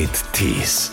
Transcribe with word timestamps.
mit 0.00 0.10
Tees. 0.32 0.92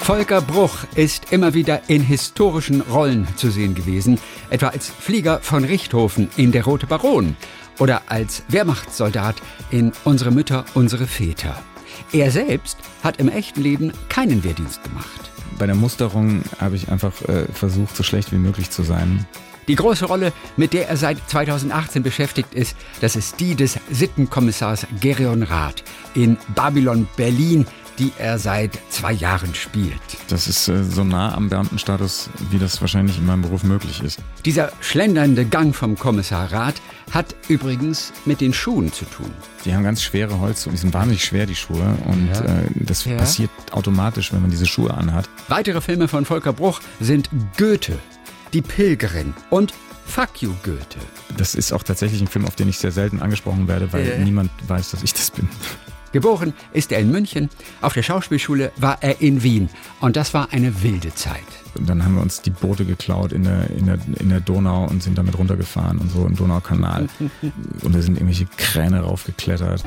Volker 0.00 0.42
Bruch 0.42 0.84
ist 0.96 1.32
immer 1.32 1.54
wieder 1.54 1.88
in 1.88 2.02
historischen 2.02 2.82
Rollen 2.82 3.26
zu 3.36 3.50
sehen 3.50 3.74
gewesen, 3.74 4.20
etwa 4.50 4.68
als 4.68 4.90
Flieger 4.90 5.40
von 5.40 5.64
Richthofen 5.64 6.28
in 6.36 6.52
Der 6.52 6.64
Rote 6.64 6.86
Baron 6.86 7.36
oder 7.78 8.02
als 8.08 8.42
Wehrmachtssoldat 8.48 9.36
in 9.70 9.92
Unsere 10.04 10.30
Mütter, 10.30 10.66
unsere 10.74 11.06
Väter. 11.06 11.56
Er 12.12 12.30
selbst 12.30 12.76
hat 13.02 13.18
im 13.18 13.30
echten 13.30 13.62
Leben 13.62 13.92
keinen 14.10 14.44
Wehrdienst 14.44 14.84
gemacht. 14.84 15.30
Bei 15.58 15.64
der 15.64 15.74
Musterung 15.74 16.42
habe 16.58 16.76
ich 16.76 16.90
einfach 16.90 17.22
äh, 17.22 17.46
versucht, 17.46 17.96
so 17.96 18.02
schlecht 18.02 18.30
wie 18.30 18.36
möglich 18.36 18.68
zu 18.68 18.82
sein. 18.82 19.26
Die 19.68 19.74
große 19.74 20.04
Rolle, 20.04 20.32
mit 20.56 20.74
der 20.74 20.88
er 20.88 20.96
seit 20.96 21.18
2018 21.28 22.02
beschäftigt 22.02 22.54
ist, 22.54 22.76
das 23.00 23.16
ist 23.16 23.40
die 23.40 23.56
des 23.56 23.78
Sittenkommissars 23.90 24.86
Gerion 25.00 25.42
Rath 25.42 25.82
in 26.14 26.36
Babylon 26.54 27.08
Berlin, 27.16 27.66
die 27.98 28.12
er 28.18 28.38
seit 28.38 28.78
zwei 28.90 29.12
Jahren 29.12 29.54
spielt. 29.54 30.00
Das 30.28 30.46
ist 30.48 30.68
äh, 30.68 30.84
so 30.84 31.04
nah 31.04 31.34
am 31.34 31.48
Beamtenstatus, 31.48 32.28
wie 32.50 32.58
das 32.58 32.80
wahrscheinlich 32.80 33.18
in 33.18 33.26
meinem 33.26 33.42
Beruf 33.42 33.62
möglich 33.64 34.02
ist. 34.02 34.18
Dieser 34.44 34.70
schlendernde 34.80 35.44
Gang 35.46 35.74
vom 35.74 35.96
Kommissar 35.98 36.52
Rath 36.52 36.80
hat 37.12 37.34
übrigens 37.48 38.12
mit 38.24 38.40
den 38.40 38.52
Schuhen 38.52 38.92
zu 38.92 39.04
tun. 39.06 39.30
Die 39.64 39.74
haben 39.74 39.82
ganz 39.84 40.02
schwere 40.02 40.38
Holz 40.40 40.66
und 40.66 40.72
die 40.72 40.78
sind 40.78 40.92
wahnsinnig 40.92 41.24
schwer, 41.24 41.46
die 41.46 41.54
Schuhe. 41.54 41.96
Und 42.06 42.28
Ja. 42.28 42.40
äh, 42.44 42.64
das 42.74 43.04
Ja. 43.04 43.16
passiert 43.16 43.50
automatisch, 43.72 44.32
wenn 44.32 44.42
man 44.42 44.50
diese 44.50 44.66
Schuhe 44.66 44.92
anhat. 44.92 45.28
Weitere 45.48 45.80
Filme 45.80 46.08
von 46.08 46.24
Volker 46.24 46.52
Bruch 46.52 46.80
sind 47.00 47.30
Goethe, 47.56 47.98
Die 48.52 48.62
Pilgerin 48.62 49.34
und 49.50 49.74
Fuck 50.06 50.40
You 50.42 50.52
Goethe. 50.62 50.98
Das 51.36 51.54
ist 51.56 51.72
auch 51.72 51.82
tatsächlich 51.82 52.20
ein 52.20 52.28
Film, 52.28 52.44
auf 52.46 52.54
den 52.54 52.68
ich 52.68 52.78
sehr 52.78 52.92
selten 52.92 53.20
angesprochen 53.20 53.66
werde, 53.68 53.92
weil 53.92 54.06
Ja. 54.08 54.18
niemand 54.18 54.50
weiß, 54.68 54.92
dass 54.92 55.02
ich 55.02 55.12
das 55.12 55.30
bin. 55.32 55.48
Geboren 56.16 56.54
ist 56.72 56.92
er 56.92 57.00
in 57.00 57.10
München, 57.10 57.50
auf 57.82 57.92
der 57.92 58.02
Schauspielschule 58.02 58.72
war 58.76 58.96
er 59.02 59.20
in 59.20 59.42
Wien 59.42 59.68
und 60.00 60.16
das 60.16 60.32
war 60.32 60.50
eine 60.50 60.82
wilde 60.82 61.14
Zeit. 61.14 61.44
Und 61.74 61.90
dann 61.90 62.02
haben 62.02 62.14
wir 62.14 62.22
uns 62.22 62.40
die 62.40 62.48
Boote 62.48 62.86
geklaut 62.86 63.32
in 63.32 63.44
der, 63.44 63.68
in 63.68 63.84
der, 63.84 63.98
in 64.18 64.30
der 64.30 64.40
Donau 64.40 64.86
und 64.86 65.02
sind 65.02 65.18
damit 65.18 65.36
runtergefahren 65.36 65.98
und 65.98 66.10
so 66.10 66.24
im 66.24 66.34
Donaukanal. 66.34 67.08
und 67.82 67.94
da 67.94 68.00
sind 68.00 68.14
irgendwelche 68.14 68.46
Kräne 68.56 69.00
raufgeklettert. 69.00 69.84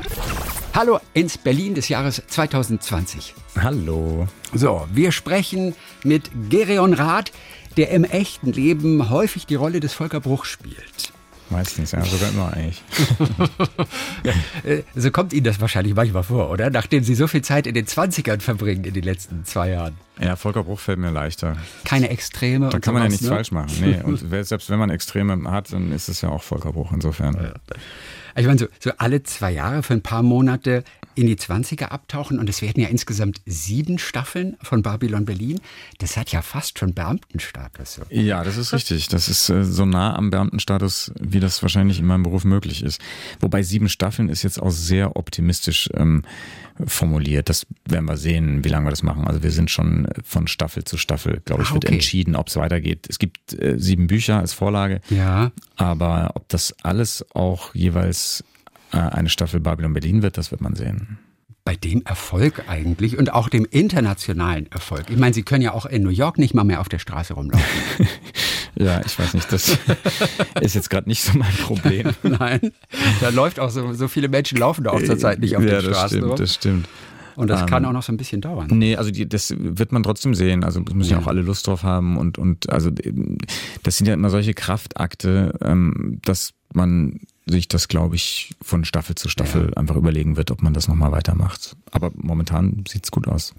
Hallo 0.72 1.00
ins 1.14 1.36
Berlin 1.36 1.74
des 1.74 1.88
Jahres 1.88 2.22
2020. 2.24 3.34
Hallo. 3.60 4.28
So, 4.54 4.86
wir 4.94 5.10
sprechen 5.10 5.74
mit 6.04 6.30
Gerion 6.48 6.94
Rath, 6.94 7.32
der 7.76 7.90
im 7.90 8.04
echten 8.04 8.52
Leben 8.52 9.10
häufig 9.10 9.46
die 9.46 9.56
Rolle 9.56 9.80
des 9.80 9.94
Volker 9.94 10.20
Bruch 10.20 10.44
spielt. 10.44 11.12
Meistens, 11.50 11.92
ja, 11.92 12.04
sogar 12.04 12.30
immer 12.30 12.52
eigentlich. 12.52 12.82
Äh, 14.64 14.82
So 14.94 15.10
kommt 15.10 15.32
Ihnen 15.32 15.44
das 15.44 15.60
wahrscheinlich 15.60 15.94
manchmal 15.94 16.22
vor, 16.22 16.50
oder? 16.50 16.70
Nachdem 16.70 17.02
Sie 17.02 17.14
so 17.14 17.26
viel 17.26 17.42
Zeit 17.42 17.66
in 17.66 17.74
den 17.74 17.86
20ern 17.86 18.40
verbringen 18.40 18.84
in 18.84 18.94
den 18.94 19.02
letzten 19.02 19.44
zwei 19.44 19.70
Jahren. 19.70 19.96
Ja, 20.20 20.36
Volker 20.36 20.64
Bruch 20.64 20.78
fällt 20.78 20.98
mir 20.98 21.10
leichter. 21.10 21.56
Keine 21.84 22.10
Extreme. 22.10 22.68
Da 22.68 22.78
kann 22.78 22.94
man 22.94 23.04
ja 23.04 23.08
nichts 23.08 23.22
ne? 23.24 23.30
falsch 23.30 23.52
machen. 23.52 23.70
Nee, 23.80 24.00
und 24.02 24.18
selbst 24.44 24.68
wenn 24.70 24.78
man 24.78 24.90
Extreme 24.90 25.50
hat, 25.50 25.72
dann 25.72 25.92
ist 25.92 26.08
es 26.08 26.20
ja 26.20 26.28
auch 26.28 26.42
Volker 26.42 26.72
Bruch 26.72 26.92
insofern. 26.92 27.54
Ich 28.36 28.46
meine, 28.46 28.58
so, 28.58 28.66
so 28.78 28.90
alle 28.98 29.22
zwei 29.22 29.52
Jahre 29.52 29.82
für 29.82 29.94
ein 29.94 30.02
paar 30.02 30.22
Monate 30.22 30.84
in 31.14 31.26
die 31.26 31.36
20er 31.36 31.86
abtauchen 31.86 32.38
und 32.38 32.48
es 32.48 32.62
werden 32.62 32.80
ja 32.80 32.88
insgesamt 32.88 33.40
sieben 33.44 33.98
Staffeln 33.98 34.56
von 34.62 34.82
Babylon 34.82 35.24
Berlin. 35.24 35.60
Das 35.98 36.16
hat 36.16 36.32
ja 36.32 36.40
fast 36.40 36.78
schon 36.78 36.94
Beamtenstatus. 36.94 37.94
So. 37.94 38.02
Ja, 38.10 38.44
das 38.44 38.56
ist 38.56 38.72
richtig. 38.72 39.08
Das 39.08 39.28
ist 39.28 39.48
äh, 39.50 39.64
so 39.64 39.84
nah 39.84 40.14
am 40.16 40.30
Beamtenstatus, 40.30 41.12
wie 41.20 41.40
das 41.40 41.62
wahrscheinlich 41.62 41.98
in 41.98 42.06
meinem 42.06 42.22
Beruf 42.22 42.44
möglich 42.44 42.82
ist. 42.82 43.00
Wobei 43.40 43.62
sieben 43.62 43.88
Staffeln 43.88 44.28
ist 44.28 44.42
jetzt 44.42 44.62
auch 44.62 44.70
sehr 44.70 45.16
optimistisch 45.16 45.90
ähm, 45.94 46.22
formuliert. 46.86 47.48
Das 47.48 47.66
werden 47.88 48.06
wir 48.06 48.16
sehen, 48.16 48.64
wie 48.64 48.68
lange 48.68 48.86
wir 48.86 48.90
das 48.90 49.02
machen. 49.02 49.26
Also 49.26 49.42
wir 49.42 49.50
sind 49.50 49.70
schon 49.70 50.08
von 50.24 50.46
Staffel 50.46 50.84
zu 50.84 50.96
Staffel, 50.96 51.40
glaube 51.44 51.62
ich, 51.62 51.70
Ah, 51.70 51.74
wird 51.74 51.84
okay. 51.86 51.94
entschieden, 51.94 52.36
ob 52.36 52.48
es 52.48 52.56
weitergeht. 52.56 53.06
Es 53.08 53.18
gibt 53.18 53.52
äh, 53.60 53.78
sieben 53.78 54.06
Bücher 54.06 54.38
als 54.38 54.52
Vorlage, 54.52 55.00
Ja. 55.10 55.52
aber 55.76 56.32
ob 56.34 56.48
das 56.48 56.74
alles 56.82 57.24
auch 57.34 57.74
jeweils 57.74 58.44
äh, 58.92 58.98
eine 58.98 59.28
Staffel 59.28 59.60
Babylon 59.60 59.92
Berlin 59.92 60.22
wird, 60.22 60.36
das 60.38 60.50
wird 60.50 60.60
man 60.60 60.74
sehen. 60.74 61.18
Bei 61.64 61.76
dem 61.76 62.02
Erfolg 62.06 62.64
eigentlich 62.68 63.18
und 63.18 63.32
auch 63.32 63.48
dem 63.50 63.64
internationalen 63.70 64.70
Erfolg. 64.72 65.04
Ich 65.10 65.18
meine, 65.18 65.34
Sie 65.34 65.42
können 65.42 65.62
ja 65.62 65.72
auch 65.74 65.84
in 65.86 66.02
New 66.02 66.08
York 66.10 66.38
nicht 66.38 66.54
mal 66.54 66.64
mehr 66.64 66.80
auf 66.80 66.88
der 66.88 66.98
Straße 66.98 67.34
rumlaufen. 67.34 67.66
Ja, 68.76 69.00
ich 69.04 69.18
weiß 69.18 69.34
nicht, 69.34 69.52
das 69.52 69.76
ist 70.60 70.74
jetzt 70.74 70.90
gerade 70.90 71.08
nicht 71.08 71.22
so 71.22 71.36
mein 71.36 71.52
Problem. 71.54 72.08
Nein, 72.22 72.72
da 73.20 73.30
läuft 73.30 73.58
auch 73.60 73.70
so, 73.70 73.92
so 73.94 74.08
viele 74.08 74.28
Menschen 74.28 74.58
laufen 74.58 74.84
da 74.84 74.90
auch 74.90 75.02
zurzeit 75.02 75.40
nicht 75.40 75.56
auf 75.56 75.62
ja, 75.64 75.80
den 75.80 75.86
das 75.90 75.96
Straßen 75.96 76.18
stimmt, 76.18 76.38
das 76.40 76.54
stimmt. 76.54 76.88
Und 77.36 77.48
das 77.48 77.64
kann 77.66 77.84
Ähm, 77.84 77.88
auch 77.88 77.92
noch 77.94 78.02
so 78.02 78.12
ein 78.12 78.16
bisschen 78.18 78.40
dauern. 78.42 78.68
Nee, 78.70 78.96
also 78.96 79.10
die, 79.10 79.26
das 79.28 79.54
wird 79.56 79.92
man 79.92 80.02
trotzdem 80.02 80.34
sehen. 80.34 80.62
Also 80.62 80.80
das 80.80 80.94
müssen 80.94 81.10
ja 81.12 81.16
Ja. 81.18 81.22
auch 81.22 81.28
alle 81.28 81.40
Lust 81.42 81.66
drauf 81.66 81.82
haben 81.84 82.18
und 82.18 82.36
und 82.38 82.68
also 82.70 82.90
das 83.82 83.96
sind 83.96 84.06
ja 84.06 84.14
immer 84.14 84.28
solche 84.30 84.52
Kraftakte, 84.52 85.58
ähm, 85.62 86.18
dass 86.24 86.52
man 86.74 87.20
sich 87.46 87.66
das, 87.66 87.88
glaube 87.88 88.14
ich, 88.14 88.54
von 88.62 88.84
Staffel 88.84 89.14
zu 89.16 89.28
Staffel 89.28 89.72
einfach 89.74 89.96
überlegen 89.96 90.36
wird, 90.36 90.50
ob 90.50 90.62
man 90.62 90.74
das 90.74 90.86
nochmal 90.86 91.10
weitermacht. 91.12 91.76
Aber 91.90 92.10
momentan 92.14 92.84
sieht's 92.88 93.10
gut 93.10 93.26
aus. 93.26 93.54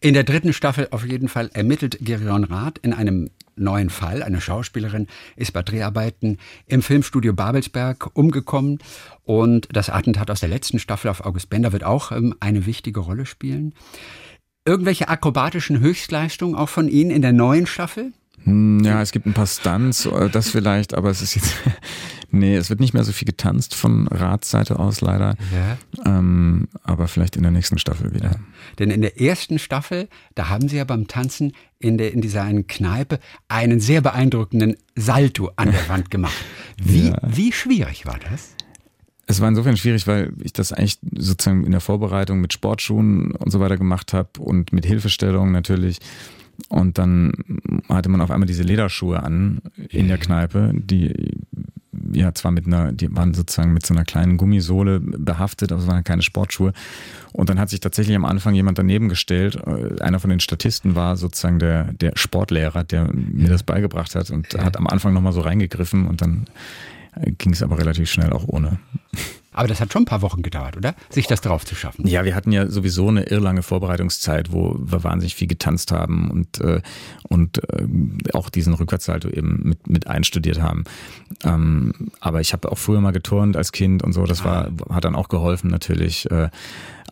In 0.00 0.14
der 0.14 0.22
dritten 0.24 0.52
Staffel 0.52 0.88
auf 0.90 1.04
jeden 1.06 1.28
Fall 1.28 1.50
ermittelt 1.54 1.98
Gerion 2.00 2.44
Rath 2.44 2.78
in 2.78 2.92
einem 2.92 3.30
neuen 3.56 3.90
Fall. 3.90 4.22
Eine 4.22 4.40
Schauspielerin 4.40 5.06
ist 5.36 5.52
bei 5.52 5.62
Dreharbeiten 5.62 6.38
im 6.66 6.82
Filmstudio 6.82 7.32
Babelsberg 7.32 8.10
umgekommen 8.14 8.78
und 9.22 9.68
das 9.72 9.90
Attentat 9.90 10.30
aus 10.30 10.40
der 10.40 10.48
letzten 10.48 10.78
Staffel 10.78 11.08
auf 11.08 11.24
August 11.24 11.50
Bender 11.50 11.72
wird 11.72 11.84
auch 11.84 12.12
ähm, 12.12 12.34
eine 12.40 12.66
wichtige 12.66 13.00
Rolle 13.00 13.26
spielen. 13.26 13.74
Irgendwelche 14.66 15.08
akrobatischen 15.08 15.80
Höchstleistungen 15.80 16.54
auch 16.54 16.68
von 16.68 16.88
Ihnen 16.88 17.10
in 17.10 17.22
der 17.22 17.32
neuen 17.32 17.66
Staffel? 17.66 18.12
Hm, 18.44 18.82
Ja, 18.84 19.02
es 19.02 19.12
gibt 19.12 19.26
ein 19.26 19.34
paar 19.34 19.46
Stunts, 19.46 20.06
äh, 20.06 20.30
das 20.30 20.50
vielleicht, 20.50 20.94
aber 20.94 21.10
es 21.10 21.22
ist 21.22 21.34
jetzt, 21.34 21.54
nee, 22.34 22.54
es 22.56 22.68
wird 22.70 22.80
nicht 22.80 22.92
mehr 22.94 23.04
so 23.04 23.12
viel 23.12 23.26
getanzt 23.26 23.74
von 23.74 24.06
Ratsseite 24.08 24.78
aus 24.78 25.00
leider. 25.00 25.36
Ja. 25.54 25.78
Ähm, 26.18 26.68
aber 26.82 27.08
vielleicht 27.08 27.36
in 27.36 27.42
der 27.42 27.50
nächsten 27.52 27.78
Staffel 27.78 28.12
wieder. 28.14 28.38
Denn 28.78 28.90
in 28.90 29.00
der 29.02 29.20
ersten 29.20 29.58
Staffel, 29.58 30.08
da 30.34 30.48
haben 30.48 30.68
Sie 30.68 30.76
ja 30.76 30.84
beim 30.84 31.06
Tanzen 31.08 31.52
in, 31.78 31.98
der, 31.98 32.12
in 32.12 32.20
dieser 32.20 32.42
einen 32.42 32.66
Kneipe 32.66 33.18
einen 33.48 33.80
sehr 33.80 34.00
beeindruckenden 34.00 34.76
Salto 34.96 35.50
an 35.56 35.70
der 35.72 35.88
Wand 35.88 36.10
gemacht. 36.10 36.34
Wie, 36.82 37.08
Ja. 37.08 37.18
wie 37.26 37.52
schwierig 37.52 38.04
war 38.06 38.18
das? 38.30 38.54
Es 39.26 39.40
war 39.40 39.48
insofern 39.48 39.76
schwierig, 39.78 40.06
weil 40.06 40.32
ich 40.42 40.52
das 40.52 40.72
eigentlich 40.72 40.98
sozusagen 41.16 41.64
in 41.64 41.70
der 41.72 41.80
Vorbereitung 41.80 42.40
mit 42.42 42.52
Sportschuhen 42.52 43.30
und 43.32 43.50
so 43.50 43.58
weiter 43.60 43.78
gemacht 43.78 44.12
habe 44.12 44.28
und 44.38 44.72
mit 44.74 44.84
Hilfestellung 44.84 45.50
natürlich. 45.50 45.98
Und 46.68 46.98
dann 46.98 47.32
hatte 47.88 48.08
man 48.10 48.20
auf 48.20 48.30
einmal 48.30 48.46
diese 48.46 48.62
Lederschuhe 48.62 49.22
an 49.22 49.60
in 49.88 50.08
der 50.08 50.18
Kneipe, 50.18 50.72
die 50.74 51.38
ja 52.14 52.32
zwar 52.34 52.50
mit 52.50 52.66
einer, 52.66 52.92
die 52.92 53.14
waren 53.14 53.34
sozusagen 53.34 53.72
mit 53.72 53.84
so 53.84 53.94
einer 53.94 54.04
kleinen 54.04 54.36
Gummisohle 54.36 55.00
behaftet, 55.00 55.72
aber 55.72 55.82
es 55.82 55.86
waren 55.86 56.04
keine 56.04 56.22
Sportschuhe. 56.22 56.72
Und 57.32 57.50
dann 57.50 57.58
hat 57.58 57.70
sich 57.70 57.80
tatsächlich 57.80 58.16
am 58.16 58.24
Anfang 58.24 58.54
jemand 58.54 58.78
daneben 58.78 59.08
gestellt. 59.08 59.56
Äh, 59.56 60.00
Einer 60.00 60.20
von 60.20 60.30
den 60.30 60.40
Statisten 60.40 60.94
war 60.94 61.16
sozusagen 61.16 61.58
der, 61.58 61.92
der 61.92 62.12
Sportlehrer, 62.14 62.84
der 62.84 63.10
mir 63.12 63.48
das 63.48 63.62
beigebracht 63.62 64.14
hat 64.14 64.30
und 64.30 64.54
hat 64.54 64.76
am 64.76 64.86
Anfang 64.86 65.12
nochmal 65.12 65.32
so 65.32 65.40
reingegriffen 65.40 66.06
und 66.06 66.20
dann 66.20 66.46
ging 67.38 67.52
es 67.52 67.62
aber 67.62 67.78
relativ 67.78 68.10
schnell 68.10 68.32
auch 68.32 68.44
ohne. 68.46 68.78
Aber 69.54 69.68
das 69.68 69.80
hat 69.80 69.92
schon 69.92 70.02
ein 70.02 70.06
paar 70.06 70.22
Wochen 70.22 70.42
gedauert, 70.42 70.76
oder? 70.76 70.94
Sich 71.10 71.26
das 71.26 71.40
drauf 71.40 71.64
zu 71.64 71.74
schaffen. 71.74 72.06
Ja, 72.06 72.24
wir 72.24 72.34
hatten 72.34 72.52
ja 72.52 72.68
sowieso 72.68 73.08
eine 73.08 73.24
irrlange 73.24 73.62
Vorbereitungszeit, 73.62 74.52
wo 74.52 74.76
wir 74.78 75.04
wahnsinnig 75.04 75.34
viel 75.34 75.48
getanzt 75.48 75.92
haben 75.92 76.30
und, 76.30 76.60
äh, 76.60 76.82
und 77.28 77.58
äh, 77.70 77.86
auch 78.32 78.50
diesen 78.50 78.74
Rückwärtssalto 78.74 79.28
eben 79.28 79.60
mit, 79.62 79.88
mit 79.88 80.06
einstudiert 80.06 80.60
haben. 80.60 80.84
Ähm, 81.44 82.10
aber 82.20 82.40
ich 82.40 82.52
habe 82.52 82.70
auch 82.70 82.78
früher 82.78 83.00
mal 83.00 83.12
geturnt 83.12 83.56
als 83.56 83.72
Kind 83.72 84.02
und 84.02 84.12
so, 84.12 84.24
das 84.24 84.44
war, 84.44 84.70
hat 84.90 85.04
dann 85.04 85.14
auch 85.14 85.28
geholfen 85.28 85.70
natürlich. 85.70 86.30
Äh, 86.30 86.50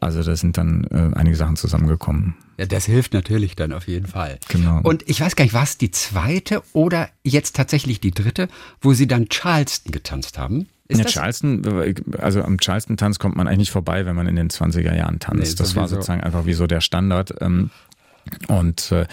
also 0.02 0.20
da 0.24 0.34
sind 0.34 0.58
dann 0.58 0.84
äh, 0.90 1.16
einige 1.16 1.36
Sachen 1.36 1.54
zusammengekommen. 1.54 2.34
Ja, 2.58 2.66
das 2.66 2.86
hilft 2.86 3.14
natürlich 3.14 3.54
dann 3.54 3.72
auf 3.72 3.86
jeden 3.86 4.08
Fall. 4.08 4.40
Genau. 4.48 4.80
Und 4.82 5.08
ich 5.08 5.20
weiß 5.20 5.36
gar 5.36 5.44
nicht, 5.44 5.54
war 5.54 5.62
es 5.62 5.78
die 5.78 5.92
zweite 5.92 6.62
oder 6.72 7.08
jetzt 7.22 7.54
tatsächlich 7.54 8.00
die 8.00 8.10
dritte, 8.10 8.48
wo 8.80 8.94
Sie 8.94 9.06
dann 9.06 9.28
Charleston 9.28 9.92
getanzt 9.92 10.38
haben? 10.38 10.66
Ist 10.92 11.14
ja? 11.14 11.22
Charleston, 11.22 11.62
also 12.18 12.42
am 12.42 12.58
Charleston-Tanz 12.58 13.18
kommt 13.18 13.36
man 13.36 13.46
eigentlich 13.46 13.58
nicht 13.58 13.70
vorbei, 13.70 14.06
wenn 14.06 14.16
man 14.16 14.26
in 14.26 14.36
den 14.36 14.48
20er 14.48 14.94
Jahren 14.94 15.18
tanzt. 15.18 15.52
Nee, 15.52 15.54
das 15.56 15.76
war 15.76 15.88
sozusagen 15.88 16.22
einfach 16.22 16.46
wie 16.46 16.54
so 16.54 16.66
der 16.66 16.80
Standard. 16.80 17.34
Und 18.48 18.92
äh, 18.92 19.06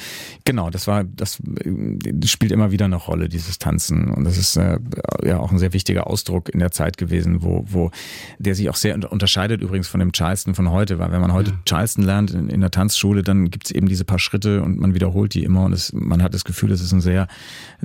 genau, 0.46 0.70
das 0.70 0.88
war, 0.88 1.04
das, 1.04 1.40
das 1.44 2.30
spielt 2.30 2.52
immer 2.52 2.72
wieder 2.72 2.86
eine 2.86 2.96
Rolle, 2.96 3.28
dieses 3.28 3.58
Tanzen. 3.58 4.12
Und 4.12 4.24
das 4.24 4.38
ist 4.38 4.56
äh, 4.56 4.80
ja 5.24 5.40
auch 5.40 5.52
ein 5.52 5.58
sehr 5.58 5.74
wichtiger 5.74 6.08
Ausdruck 6.08 6.50
in 6.50 6.60
der 6.60 6.72
Zeit 6.72 6.98
gewesen, 6.98 7.42
wo, 7.42 7.64
wo 7.68 7.92
der 8.38 8.56
sich 8.56 8.70
auch 8.70 8.76
sehr 8.76 8.96
unterscheidet 9.12 9.62
übrigens 9.62 9.88
von 9.88 10.00
dem 10.00 10.12
Charleston 10.12 10.54
von 10.56 10.70
heute. 10.70 11.00
Weil 11.00 11.12
wenn 11.12 11.22
man 11.22 11.34
heute 11.34 11.52
ja. 11.52 11.60
Charleston 11.66 12.04
lernt 12.04 12.32
in, 12.32 12.50
in 12.50 12.62
der 12.62 12.72
Tanzschule, 12.72 13.24
dann 13.24 13.50
gibt's 13.50 13.72
eben 13.72 13.88
diese 13.88 14.06
paar 14.06 14.20
Schritte 14.20 14.62
und 14.62 14.80
man 14.80 14.94
wiederholt 14.94 15.34
die 15.34 15.44
immer 15.44 15.64
und 15.64 15.74
es, 15.74 15.92
man 15.92 16.22
hat 16.22 16.34
das 16.34 16.46
Gefühl, 16.46 16.72
es 16.72 16.82
ist 16.82 16.92
ein 16.92 17.02
sehr, 17.02 17.28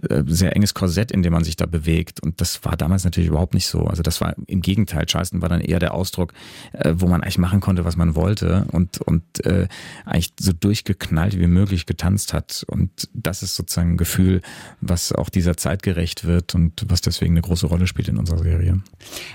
äh, 0.08 0.22
sehr 0.26 0.54
enges 0.54 0.74
Korsett, 0.74 1.10
in 1.10 1.22
dem 1.22 1.32
man 1.32 1.44
sich 1.44 1.56
da 1.56 1.66
bewegt. 1.66 2.20
Und 2.20 2.40
das 2.40 2.64
war 2.64 2.76
damals 2.76 3.04
natürlich 3.04 3.30
überhaupt 3.30 3.54
nicht 3.54 3.66
so. 3.66 3.86
Also 3.86 4.02
das 4.02 4.20
war 4.20 4.34
im 4.46 4.60
Gegenteil. 4.60 5.06
Charleston 5.06 5.40
war 5.40 5.48
dann 5.48 5.62
eher 5.62 5.78
der 5.78 5.94
Ausdruck, 5.94 6.34
äh, 6.72 6.92
wo 6.96 7.06
man 7.06 7.22
eigentlich 7.22 7.38
machen 7.38 7.60
konnte, 7.60 7.84
was 7.84 7.96
man 7.96 8.14
wollte 8.14 8.66
und, 8.72 9.00
und 9.00 9.44
äh, 9.46 9.68
eigentlich 10.04 10.32
so 10.38 10.52
durchgeknallt 10.52 11.13
wie 11.16 11.46
möglich 11.46 11.86
getanzt 11.86 12.32
hat. 12.32 12.64
Und 12.66 13.08
das 13.12 13.42
ist 13.42 13.56
sozusagen 13.56 13.92
ein 13.92 13.96
Gefühl, 13.96 14.42
was 14.80 15.12
auch 15.12 15.28
dieser 15.28 15.56
Zeit 15.56 15.82
gerecht 15.82 16.24
wird 16.24 16.54
und 16.54 16.84
was 16.88 17.00
deswegen 17.00 17.34
eine 17.34 17.42
große 17.42 17.66
Rolle 17.66 17.86
spielt 17.86 18.08
in 18.08 18.18
unserer 18.18 18.42
Serie. 18.42 18.80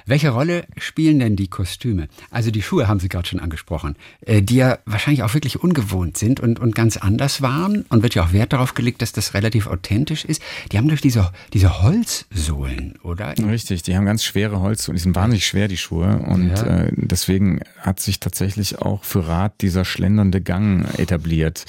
Welche 0.06 0.30
Rolle 0.30 0.66
spielen 0.78 1.20
denn 1.20 1.36
die 1.36 1.48
Kostüme? 1.48 2.08
Also 2.32 2.52
die 2.52 2.62
Schuhe 2.62 2.88
haben 2.88 3.00
Sie 3.00 3.10
gerade 3.10 3.28
schon 3.28 3.40
angesprochen, 3.40 3.96
äh, 4.22 4.42
die 4.42 4.56
ja 4.56 4.80
wahrscheinlich 4.86 5.24
auch 5.24 5.34
wirklich 5.34 5.62
ungewohnt 5.62 6.18
sind 6.18 6.40
und, 6.40 6.60
und 6.60 6.76
ganz 6.76 6.98
anders 6.98 7.42
waren 7.42 7.86
und 7.90 8.04
wird 8.04 8.16
ja 8.16 8.24
auch 8.24 8.34
Wert 8.34 8.54
darauf 8.54 8.74
gelegt, 8.74 9.02
dass 9.02 9.12
das 9.12 9.34
relativ 9.34 9.68
authentisch 9.68 10.26
ist. 10.26 10.42
Die 10.72 10.78
haben 10.78 10.88
durch 10.88 11.02
diese, 11.02 11.32
diese 11.54 11.82
Holzsohlen, 11.82 12.96
oder? 13.04 13.34
Richtig, 13.38 13.84
die 13.84 13.96
haben 13.96 14.06
ganz 14.06 14.24
schwere 14.24 14.60
Holzsohlen, 14.60 14.98
die 14.98 15.04
sind 15.04 15.16
wahnsinnig 15.16 15.46
schwer, 15.46 15.68
die 15.68 15.78
Schuhe. 15.78 16.20
Und 16.20 16.50
ja. 16.50 16.84
äh, 16.84 16.92
deswegen 16.96 17.62
hat 17.80 18.00
sich 18.00 18.20
tatsächlich 18.20 18.80
auch 18.80 19.04
für 19.04 19.28
Rad 19.28 19.62
dieser 19.62 19.86
schlendernde 19.86 20.42
Gang 20.42 20.88
etabliert. 21.00 21.66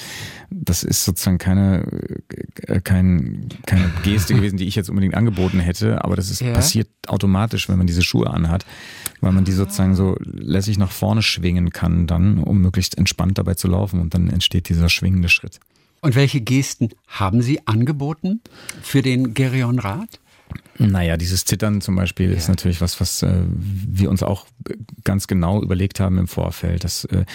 Das 0.49 0.83
ist 0.83 1.05
sozusagen 1.05 1.37
keine, 1.37 1.85
äh, 2.67 2.81
kein, 2.81 3.47
keine 3.65 3.91
Geste 4.03 4.33
gewesen, 4.33 4.57
die 4.57 4.67
ich 4.67 4.75
jetzt 4.75 4.89
unbedingt 4.89 5.15
angeboten 5.15 5.59
hätte, 5.59 6.03
aber 6.03 6.15
das 6.15 6.29
ist 6.29 6.41
ja. 6.41 6.53
passiert 6.53 6.89
automatisch, 7.07 7.69
wenn 7.69 7.77
man 7.77 7.87
diese 7.87 8.01
Schuhe 8.01 8.29
anhat, 8.29 8.65
weil 9.21 9.31
man 9.31 9.45
die 9.45 9.53
sozusagen 9.53 9.95
so 9.95 10.17
lässig 10.21 10.77
nach 10.77 10.91
vorne 10.91 11.21
schwingen 11.21 11.69
kann 11.69 12.07
dann, 12.07 12.39
um 12.43 12.61
möglichst 12.61 12.97
entspannt 12.97 13.37
dabei 13.37 13.53
zu 13.53 13.67
laufen 13.67 13.99
und 14.01 14.13
dann 14.13 14.29
entsteht 14.29 14.69
dieser 14.69 14.89
schwingende 14.89 15.29
Schritt. 15.29 15.59
Und 16.01 16.15
welche 16.15 16.41
Gesten 16.41 16.89
haben 17.07 17.41
Sie 17.41 17.65
angeboten 17.67 18.41
für 18.81 19.01
den 19.01 19.33
Gerion 19.33 19.79
Rat? 19.79 20.19
Naja, 20.77 21.15
dieses 21.15 21.45
Zittern 21.45 21.79
zum 21.81 21.95
Beispiel 21.95 22.31
ja. 22.31 22.37
ist 22.37 22.47
natürlich 22.47 22.81
was, 22.81 22.99
was 22.99 23.21
äh, 23.23 23.43
wir 23.47 24.09
uns 24.09 24.23
auch 24.23 24.47
ganz 25.03 25.27
genau 25.27 25.61
überlegt 25.61 25.99
haben 25.99 26.17
im 26.17 26.27
Vorfeld. 26.27 26.83
Das 26.83 27.05
äh, 27.05 27.25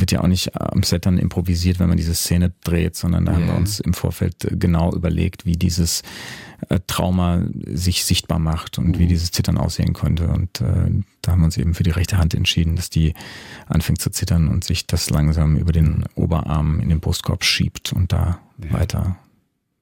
wird 0.00 0.12
ja 0.12 0.20
auch 0.20 0.26
nicht 0.26 0.60
am 0.60 0.82
Set 0.82 1.06
dann 1.06 1.18
improvisiert, 1.18 1.78
wenn 1.78 1.88
man 1.88 1.96
diese 1.96 2.14
Szene 2.14 2.52
dreht, 2.62 2.96
sondern 2.96 3.24
da 3.24 3.32
ja. 3.32 3.38
haben 3.38 3.46
wir 3.46 3.56
uns 3.56 3.80
im 3.80 3.94
Vorfeld 3.94 4.44
äh, 4.44 4.56
genau 4.56 4.92
überlegt, 4.92 5.46
wie 5.46 5.56
dieses 5.56 6.02
äh, 6.68 6.80
Trauma 6.86 7.44
sich 7.66 8.04
sichtbar 8.04 8.38
macht 8.38 8.78
und 8.78 8.88
mhm. 8.88 8.98
wie 8.98 9.06
dieses 9.06 9.30
Zittern 9.30 9.58
aussehen 9.58 9.92
könnte. 9.92 10.28
Und 10.28 10.60
äh, 10.60 10.90
da 11.22 11.32
haben 11.32 11.40
wir 11.40 11.46
uns 11.46 11.56
eben 11.56 11.74
für 11.74 11.82
die 11.82 11.90
rechte 11.90 12.18
Hand 12.18 12.34
entschieden, 12.34 12.76
dass 12.76 12.90
die 12.90 13.14
anfängt 13.66 14.00
zu 14.00 14.10
zittern 14.10 14.48
und 14.48 14.64
sich 14.64 14.86
das 14.86 15.10
langsam 15.10 15.56
über 15.56 15.72
den 15.72 16.04
Oberarm 16.14 16.80
in 16.80 16.88
den 16.88 17.00
Brustkorb 17.00 17.44
schiebt 17.44 17.92
und 17.92 18.12
da 18.12 18.40
ja. 18.62 18.72
weiter, 18.72 19.16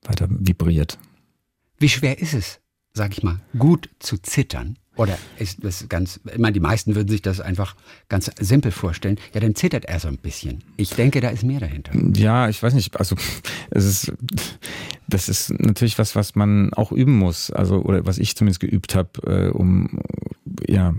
weiter 0.03 0.27
vibriert. 0.29 0.99
Wie 1.79 1.89
schwer 1.89 2.19
ist 2.19 2.35
es, 2.35 2.61
sag 2.93 3.17
ich 3.17 3.23
mal, 3.23 3.41
gut 3.59 3.91
zu 3.99 4.19
zittern? 4.19 4.77
Oder 4.97 5.19
ist 5.39 5.65
das 5.65 5.89
ganz, 5.89 6.21
ich 6.31 6.39
meine, 6.39 6.53
die 6.53 6.61
meisten 6.61 6.95
würden 6.95 7.09
sich 7.09 7.23
das 7.23 7.41
einfach 7.41 7.77
ganz 8.09 8.31
simpel 8.39 8.73
vorstellen. 8.73 9.19
Ja, 9.33 9.41
dann 9.41 9.55
zittert 9.55 9.87
er 9.87 9.99
so 9.99 10.09
ein 10.09 10.19
bisschen. 10.19 10.63
Ich 10.77 10.91
denke, 10.91 11.21
da 11.21 11.31
ist 11.31 11.45
mehr 11.45 11.61
dahinter. 11.61 11.93
Ja, 12.15 12.49
ich 12.49 12.63
weiß 12.63 12.75
nicht. 12.75 12.99
Also, 12.99 13.17
es 13.71 13.85
ist, 13.85 14.13
das 15.13 15.29
ist 15.29 15.51
natürlich 15.61 15.99
was, 15.99 16.17
was 16.17 16.35
man 16.35 16.73
auch 16.73 16.91
üben 16.91 17.19
muss. 17.19 17.51
Also, 17.51 17.83
oder 17.83 18.07
was 18.07 18.19
ich 18.19 18.35
zumindest 18.35 18.61
geübt 18.61 18.95
habe, 18.95 19.11
äh, 19.27 19.51
um, 19.51 20.01
ja, 20.67 20.95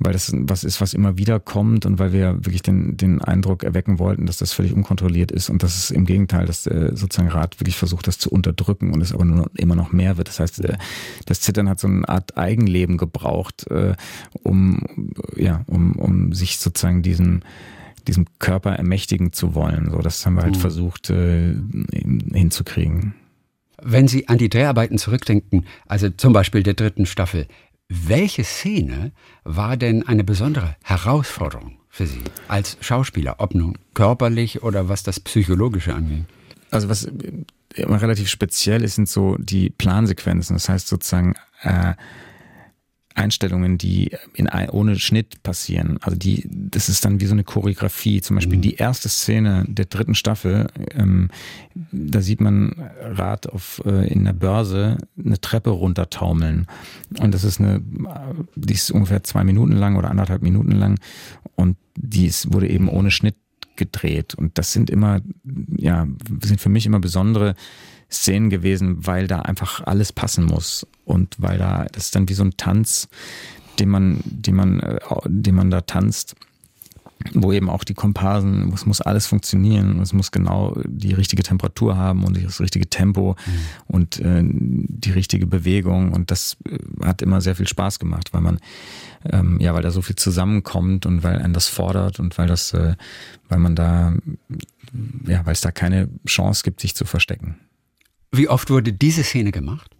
weil 0.00 0.12
das 0.12 0.32
was 0.34 0.64
ist, 0.64 0.80
was 0.80 0.94
immer 0.94 1.16
wieder 1.16 1.38
kommt 1.38 1.86
und 1.86 2.00
weil 2.00 2.12
wir 2.12 2.44
wirklich 2.44 2.62
den, 2.62 2.96
den 2.96 3.22
Eindruck 3.22 3.62
erwecken 3.62 4.00
wollten, 4.00 4.26
dass 4.26 4.38
das 4.38 4.52
völlig 4.52 4.72
unkontrolliert 4.72 5.30
ist 5.30 5.48
und 5.48 5.62
dass 5.62 5.76
es 5.76 5.90
im 5.92 6.06
Gegenteil, 6.06 6.46
dass 6.46 6.64
der 6.64 6.96
sozusagen 6.96 7.28
Rat 7.28 7.60
wirklich 7.60 7.76
versucht, 7.76 8.08
das 8.08 8.18
zu 8.18 8.30
unterdrücken 8.30 8.92
und 8.92 9.00
es 9.00 9.12
aber 9.12 9.24
nur 9.24 9.48
immer 9.56 9.76
noch 9.76 9.92
mehr 9.92 10.16
wird. 10.16 10.26
Das 10.26 10.40
heißt, 10.40 10.64
äh, 10.64 10.76
das 11.26 11.40
Zittern 11.40 11.68
hat 11.68 11.78
so 11.78 11.86
eine 11.86 12.08
Art 12.08 12.36
Eigenleben 12.36 12.96
gebraucht, 12.96 13.70
äh, 13.70 13.94
um, 14.42 14.82
ja, 15.36 15.62
um, 15.68 15.92
um 15.92 16.32
sich 16.32 16.58
sozusagen 16.58 17.02
diesen, 17.02 17.44
diesem 18.08 18.26
Körper 18.40 18.72
ermächtigen 18.72 19.32
zu 19.32 19.54
wollen. 19.54 19.88
So, 19.92 19.98
das 19.98 20.26
haben 20.26 20.34
wir 20.34 20.42
halt 20.42 20.56
mhm. 20.56 20.60
versucht 20.60 21.10
äh, 21.10 21.54
hinzukriegen. 22.32 23.14
Wenn 23.84 24.08
Sie 24.08 24.28
an 24.28 24.38
die 24.38 24.48
Dreharbeiten 24.48 24.98
zurückdenken, 24.98 25.66
also 25.86 26.08
zum 26.10 26.32
Beispiel 26.32 26.62
der 26.62 26.74
dritten 26.74 27.06
Staffel, 27.06 27.46
welche 27.88 28.44
Szene 28.44 29.12
war 29.44 29.76
denn 29.76 30.06
eine 30.06 30.24
besondere 30.24 30.76
Herausforderung 30.82 31.78
für 31.88 32.06
Sie 32.06 32.22
als 32.48 32.78
Schauspieler, 32.80 33.36
ob 33.38 33.54
nun 33.54 33.76
körperlich 33.92 34.62
oder 34.62 34.88
was 34.88 35.02
das 35.02 35.20
Psychologische 35.20 35.94
angeht? 35.94 36.24
Also 36.70 36.88
was 36.88 37.10
immer 37.74 38.00
relativ 38.00 38.28
speziell 38.28 38.82
ist, 38.82 38.94
sind 38.94 39.08
so 39.08 39.36
die 39.38 39.70
Plansequenzen. 39.70 40.56
Das 40.56 40.68
heißt 40.68 40.88
sozusagen 40.88 41.34
äh, 41.62 41.94
Einstellungen, 43.14 43.78
die 43.78 44.16
in, 44.34 44.48
ohne 44.48 44.98
Schnitt 44.98 45.42
passieren. 45.42 45.98
Also 46.00 46.16
die, 46.16 46.48
das 46.50 46.88
ist 46.88 47.04
dann 47.04 47.20
wie 47.20 47.26
so 47.26 47.32
eine 47.32 47.44
Choreografie. 47.44 48.20
Zum 48.20 48.36
Beispiel 48.36 48.58
mhm. 48.58 48.62
die 48.62 48.74
erste 48.74 49.08
Szene 49.08 49.64
der 49.68 49.86
dritten 49.86 50.14
Staffel, 50.14 50.68
ähm, 50.94 51.30
da 51.90 52.20
sieht 52.20 52.40
man 52.40 52.90
Rad 53.00 53.48
auf 53.48 53.82
äh, 53.84 54.12
in 54.12 54.24
der 54.24 54.32
Börse 54.32 54.98
eine 55.18 55.40
Treppe 55.40 55.70
runtertaumeln. 55.70 56.66
Und 57.18 57.34
das 57.34 57.44
ist 57.44 57.60
eine, 57.60 57.82
die 58.54 58.74
ist 58.74 58.90
ungefähr 58.90 59.22
zwei 59.22 59.44
Minuten 59.44 59.72
lang 59.72 59.96
oder 59.96 60.10
anderthalb 60.10 60.42
Minuten 60.42 60.72
lang. 60.72 60.98
Und 61.54 61.76
die 61.96 62.26
ist, 62.26 62.52
wurde 62.52 62.68
eben 62.68 62.88
ohne 62.88 63.10
Schnitt 63.10 63.36
gedreht. 63.76 64.34
Und 64.34 64.58
das 64.58 64.72
sind 64.72 64.90
immer, 64.90 65.20
ja, 65.76 66.06
sind 66.42 66.60
für 66.60 66.68
mich 66.68 66.86
immer 66.86 67.00
besondere 67.00 67.54
Szenen 68.12 68.50
gewesen, 68.50 69.06
weil 69.06 69.26
da 69.26 69.40
einfach 69.40 69.80
alles 69.84 70.12
passen 70.12 70.44
muss 70.44 70.86
und 71.04 71.34
weil 71.38 71.58
da 71.58 71.86
das 71.92 72.06
ist 72.06 72.14
dann 72.14 72.28
wie 72.28 72.34
so 72.34 72.44
ein 72.44 72.56
Tanz, 72.56 73.08
den 73.78 73.88
man, 73.88 74.20
den 74.24 74.54
man, 74.54 74.80
äh, 74.80 74.98
den 75.26 75.54
man 75.54 75.70
da 75.70 75.80
tanzt, 75.80 76.36
wo 77.34 77.52
eben 77.52 77.70
auch 77.70 77.84
die 77.84 77.94
Komparsen, 77.94 78.72
es 78.72 78.84
muss 78.84 79.00
alles 79.00 79.26
funktionieren, 79.26 80.00
es 80.00 80.12
muss 80.12 80.32
genau 80.32 80.76
die 80.84 81.12
richtige 81.12 81.42
Temperatur 81.42 81.96
haben 81.96 82.24
und 82.24 82.42
das 82.42 82.60
richtige 82.60 82.88
Tempo 82.88 83.36
mhm. 83.46 83.52
und 83.86 84.20
äh, 84.20 84.42
die 84.44 85.12
richtige 85.12 85.46
Bewegung 85.46 86.12
und 86.12 86.30
das 86.30 86.56
äh, 86.68 86.78
hat 87.04 87.22
immer 87.22 87.40
sehr 87.40 87.56
viel 87.56 87.68
Spaß 87.68 87.98
gemacht, 87.98 88.32
weil 88.32 88.40
man 88.40 88.58
ähm, 89.30 89.60
ja, 89.60 89.72
weil 89.72 89.82
da 89.82 89.92
so 89.92 90.02
viel 90.02 90.16
zusammenkommt 90.16 91.06
und 91.06 91.22
weil 91.22 91.38
einen 91.40 91.54
das 91.54 91.68
fordert 91.68 92.18
und 92.18 92.36
weil 92.38 92.48
das, 92.48 92.72
äh, 92.72 92.96
weil 93.48 93.58
man 93.58 93.76
da 93.76 94.14
ja, 95.26 95.46
weil 95.46 95.52
es 95.52 95.60
da 95.60 95.70
keine 95.70 96.08
Chance 96.26 96.62
gibt, 96.64 96.80
sich 96.80 96.94
zu 96.94 97.04
verstecken. 97.04 97.56
Wie 98.32 98.48
oft 98.48 98.70
wurde 98.70 98.92
diese 98.92 99.22
Szene 99.22 99.52
gemacht? 99.52 99.90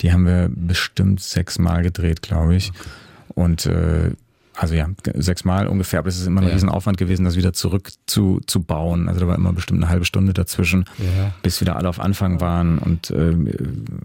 Die 0.00 0.12
haben 0.12 0.26
wir 0.26 0.50
bestimmt 0.52 1.20
sechsmal 1.20 1.82
gedreht, 1.82 2.22
glaube 2.22 2.56
ich. 2.56 2.70
Okay. 2.70 2.88
Und 3.34 3.66
äh, 3.66 4.10
also 4.56 4.74
ja, 4.74 4.88
sechsmal 5.14 5.68
ungefähr, 5.68 6.00
aber 6.00 6.08
es 6.08 6.18
ist 6.18 6.26
immer 6.26 6.42
ein 6.42 6.48
ja. 6.48 6.52
Riesenaufwand 6.52 6.98
gewesen, 6.98 7.24
das 7.24 7.36
wieder 7.36 7.52
zurück 7.52 7.90
zu, 8.06 8.40
zu 8.46 8.62
bauen. 8.62 9.08
Also 9.08 9.20
da 9.20 9.28
war 9.28 9.36
immer 9.36 9.52
bestimmt 9.52 9.82
eine 9.82 9.90
halbe 9.90 10.04
Stunde 10.04 10.34
dazwischen, 10.34 10.84
ja. 10.98 11.32
bis 11.42 11.60
wieder 11.60 11.76
alle 11.76 11.88
auf 11.88 12.00
Anfang 12.00 12.40
waren 12.40 12.78
und 12.78 13.10
äh, 13.10 13.32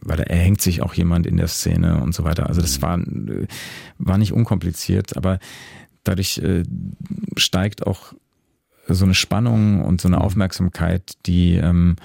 weil 0.01 0.17
da 0.17 0.23
erhängt 0.23 0.61
sich 0.61 0.81
auch 0.81 0.93
jemand 0.93 1.27
in 1.27 1.35
der 1.37 1.47
Szene 1.47 2.01
und 2.01 2.15
so 2.15 2.23
weiter. 2.23 2.47
Also 2.47 2.61
das 2.61 2.81
war, 2.81 2.99
war 3.97 4.17
nicht 4.17 4.31
unkompliziert, 4.31 5.17
aber 5.17 5.39
dadurch 6.03 6.37
äh, 6.37 6.63
steigt 7.35 7.85
auch 7.85 8.13
so 8.87 9.03
eine 9.03 9.15
Spannung 9.15 9.83
und 9.83 9.99
so 9.99 10.07
eine 10.07 10.17
mhm. 10.17 10.21
Aufmerksamkeit, 10.21 11.13
die 11.25 11.55
ähm, 11.55 11.95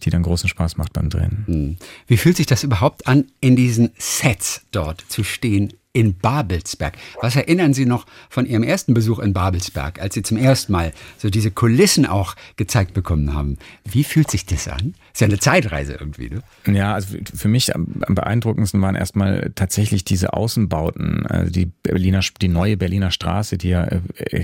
die 0.00 0.10
dann 0.10 0.22
großen 0.22 0.48
Spaß 0.48 0.76
macht 0.76 0.92
beim 0.92 1.10
Drehen. 1.10 1.44
Hm. 1.46 1.76
Wie 2.06 2.16
fühlt 2.16 2.36
sich 2.36 2.46
das 2.46 2.64
überhaupt 2.64 3.06
an, 3.06 3.26
in 3.40 3.56
diesen 3.56 3.90
Sets 3.98 4.62
dort 4.72 5.04
zu 5.08 5.24
stehen, 5.24 5.72
in 5.92 6.16
Babelsberg. 6.16 6.96
Was 7.20 7.34
erinnern 7.34 7.74
Sie 7.74 7.84
noch 7.84 8.06
von 8.28 8.46
Ihrem 8.46 8.62
ersten 8.62 8.94
Besuch 8.94 9.18
in 9.18 9.32
Babelsberg, 9.32 10.00
als 10.00 10.14
Sie 10.14 10.22
zum 10.22 10.36
ersten 10.36 10.72
Mal 10.72 10.92
so 11.18 11.30
diese 11.30 11.50
Kulissen 11.50 12.06
auch 12.06 12.36
gezeigt 12.56 12.94
bekommen 12.94 13.34
haben? 13.34 13.58
Wie 13.84 14.04
fühlt 14.04 14.30
sich 14.30 14.46
das 14.46 14.68
an? 14.68 14.94
Ist 15.12 15.20
ja 15.20 15.26
eine 15.26 15.40
Zeitreise 15.40 15.94
irgendwie, 15.94 16.30
ne? 16.30 16.42
Ja, 16.72 16.94
also 16.94 17.16
für 17.34 17.48
mich 17.48 17.74
am 17.74 17.86
beeindruckendsten 18.08 18.80
waren 18.80 18.94
erstmal 18.94 19.50
tatsächlich 19.56 20.04
diese 20.04 20.32
Außenbauten, 20.32 21.26
also 21.26 21.50
die 21.50 21.66
Berliner, 21.82 22.20
die 22.40 22.48
neue 22.48 22.76
Berliner 22.76 23.10
Straße, 23.10 23.58
die 23.58 23.70
ja 23.70 23.84
äh, 23.84 24.00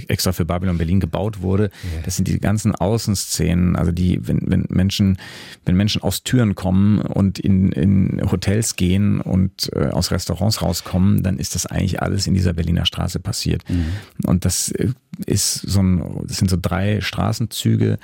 extra 0.09 0.33
für 0.33 0.45
Babylon 0.45 0.79
Berlin 0.79 0.99
gebaut 0.99 1.43
wurde. 1.43 1.65
Ja. 1.65 2.03
Das 2.05 2.17
sind 2.17 2.27
die 2.27 2.41
ganzen 2.41 2.75
Außenszenen, 2.75 3.77
also 3.77 3.93
die, 3.93 4.19
wenn, 4.27 4.41
wenn 4.47 4.67
Menschen, 4.69 5.19
wenn 5.65 5.77
Menschen 5.77 6.03
aus 6.03 6.25
Türen 6.25 6.57
kommen 6.57 6.99
und 6.99 7.39
in, 7.39 7.71
in 7.71 8.21
Hotels 8.33 8.75
gehen 8.75 9.21
und 9.21 9.71
äh, 9.77 9.87
aus 9.91 10.11
Restaurants 10.11 10.61
rauskommen, 10.61 11.23
dann 11.23 11.36
ist 11.39 11.55
das 11.55 11.67
eigentlich 11.67 12.03
alles 12.03 12.27
in 12.27 12.35
dieser 12.35 12.53
Berliner 12.53 12.87
Straße 12.87 13.21
passiert. 13.21 13.69
Mhm. 13.69 13.87
Und 14.25 14.45
das 14.45 14.71
äh, 14.73 14.89
ist 15.27 15.55
so 15.55 15.81
ein, 15.81 16.25
das 16.27 16.39
sind 16.39 16.51
so 16.51 16.59
drei 16.61 17.01
Straßenzüge, 17.01 17.99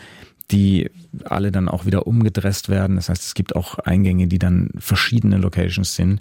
die 0.53 0.91
alle 1.25 1.51
dann 1.51 1.69
auch 1.69 1.87
wieder 1.87 2.07
umgedresst 2.07 2.69
werden. 2.69 2.97
Das 2.97 3.09
heißt, 3.09 3.23
es 3.23 3.35
gibt 3.35 3.57
auch 3.57 3.79
Eingänge, 3.79 4.29
die 4.29 4.39
dann 4.39 4.71
verschiedene 4.79 5.39
Locations 5.39 5.95
sind. 5.95 6.21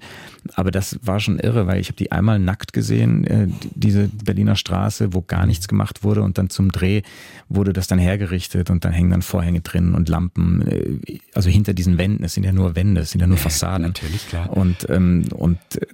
Aber 0.56 0.72
das 0.72 1.00
war 1.04 1.20
schon 1.20 1.40
irre, 1.40 1.68
weil 1.68 1.80
ich 1.80 1.88
habe 1.88 1.98
die 1.98 2.12
einmal 2.12 2.40
nackt 2.40 2.74
gesehen, 2.74 3.26
äh, 3.26 3.48
diese 3.76 4.08
Berliner 4.08 4.56
Straße, 4.56 5.14
wo 5.14 5.22
gar 5.22 5.46
nichts 5.46 5.68
gemacht 5.68 6.04
wurde 6.04 6.24
und 6.24 6.38
dann 6.38 6.50
zum 6.50 6.72
Dreh 6.72 7.02
wurde 7.48 7.74
das 7.74 7.88
dann 7.88 8.00
hergerichtet 8.00 8.70
und 8.70 8.86
dann 8.86 8.92
hängen 8.92 9.12
dann 9.12 9.22
Vorhänge 9.22 9.62
drin 9.62 9.94
und 9.94 10.10
Lampen, 10.10 10.68
äh, 10.68 11.20
also 11.34 11.50
hinter 11.50 11.74
diesen 11.74 11.98
Wänden, 11.98 12.24
es 12.24 12.34
sind 12.34 12.44
ja 12.44 12.52
nur 12.52 12.76
Wände, 12.76 13.02
es 13.02 13.12
sind 13.12 13.22
ja 13.22 13.28
nur 13.28 13.38
Fassaden. 13.38 13.86
natürlich, 13.86 14.28
klar. 14.28 14.50
Und, 14.50 14.90
ähm, 14.90 15.26
und 15.34 15.60
äh, 15.76 15.86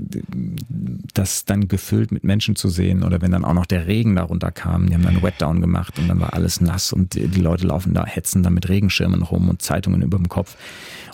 das 1.13 1.46
dann 1.46 1.67
gefüllt 1.67 2.12
mit 2.12 2.24
Menschen 2.24 2.56
zu 2.56 2.70
sehen 2.70 3.03
oder 3.03 3.22
wenn 3.22 3.32
dann 3.32 3.44
auch 3.44 3.53
noch 3.53 3.65
der 3.65 3.88
Regen 3.88 4.15
darunter 4.15 4.51
kam, 4.51 4.88
die 4.88 4.94
haben 4.94 5.03
dann 5.03 5.22
Wetdown 5.22 5.62
gemacht 5.62 5.98
und 6.00 6.08
dann 6.08 6.20
war 6.20 6.34
alles 6.34 6.62
nass 6.62 6.94
und 6.94 7.15
die 7.15 7.41
Leute 7.41 7.67
laufen 7.67 7.94
da, 7.94 8.06
hetzen 8.06 8.27
da 8.36 8.50
mit 8.50 8.70
Regenschirmen 8.70 9.22
rum 9.22 9.50
und 9.50 9.62
Zeitungen 9.62 10.02
über 10.02 10.18
dem 10.18 10.30
Kopf. 10.30 10.56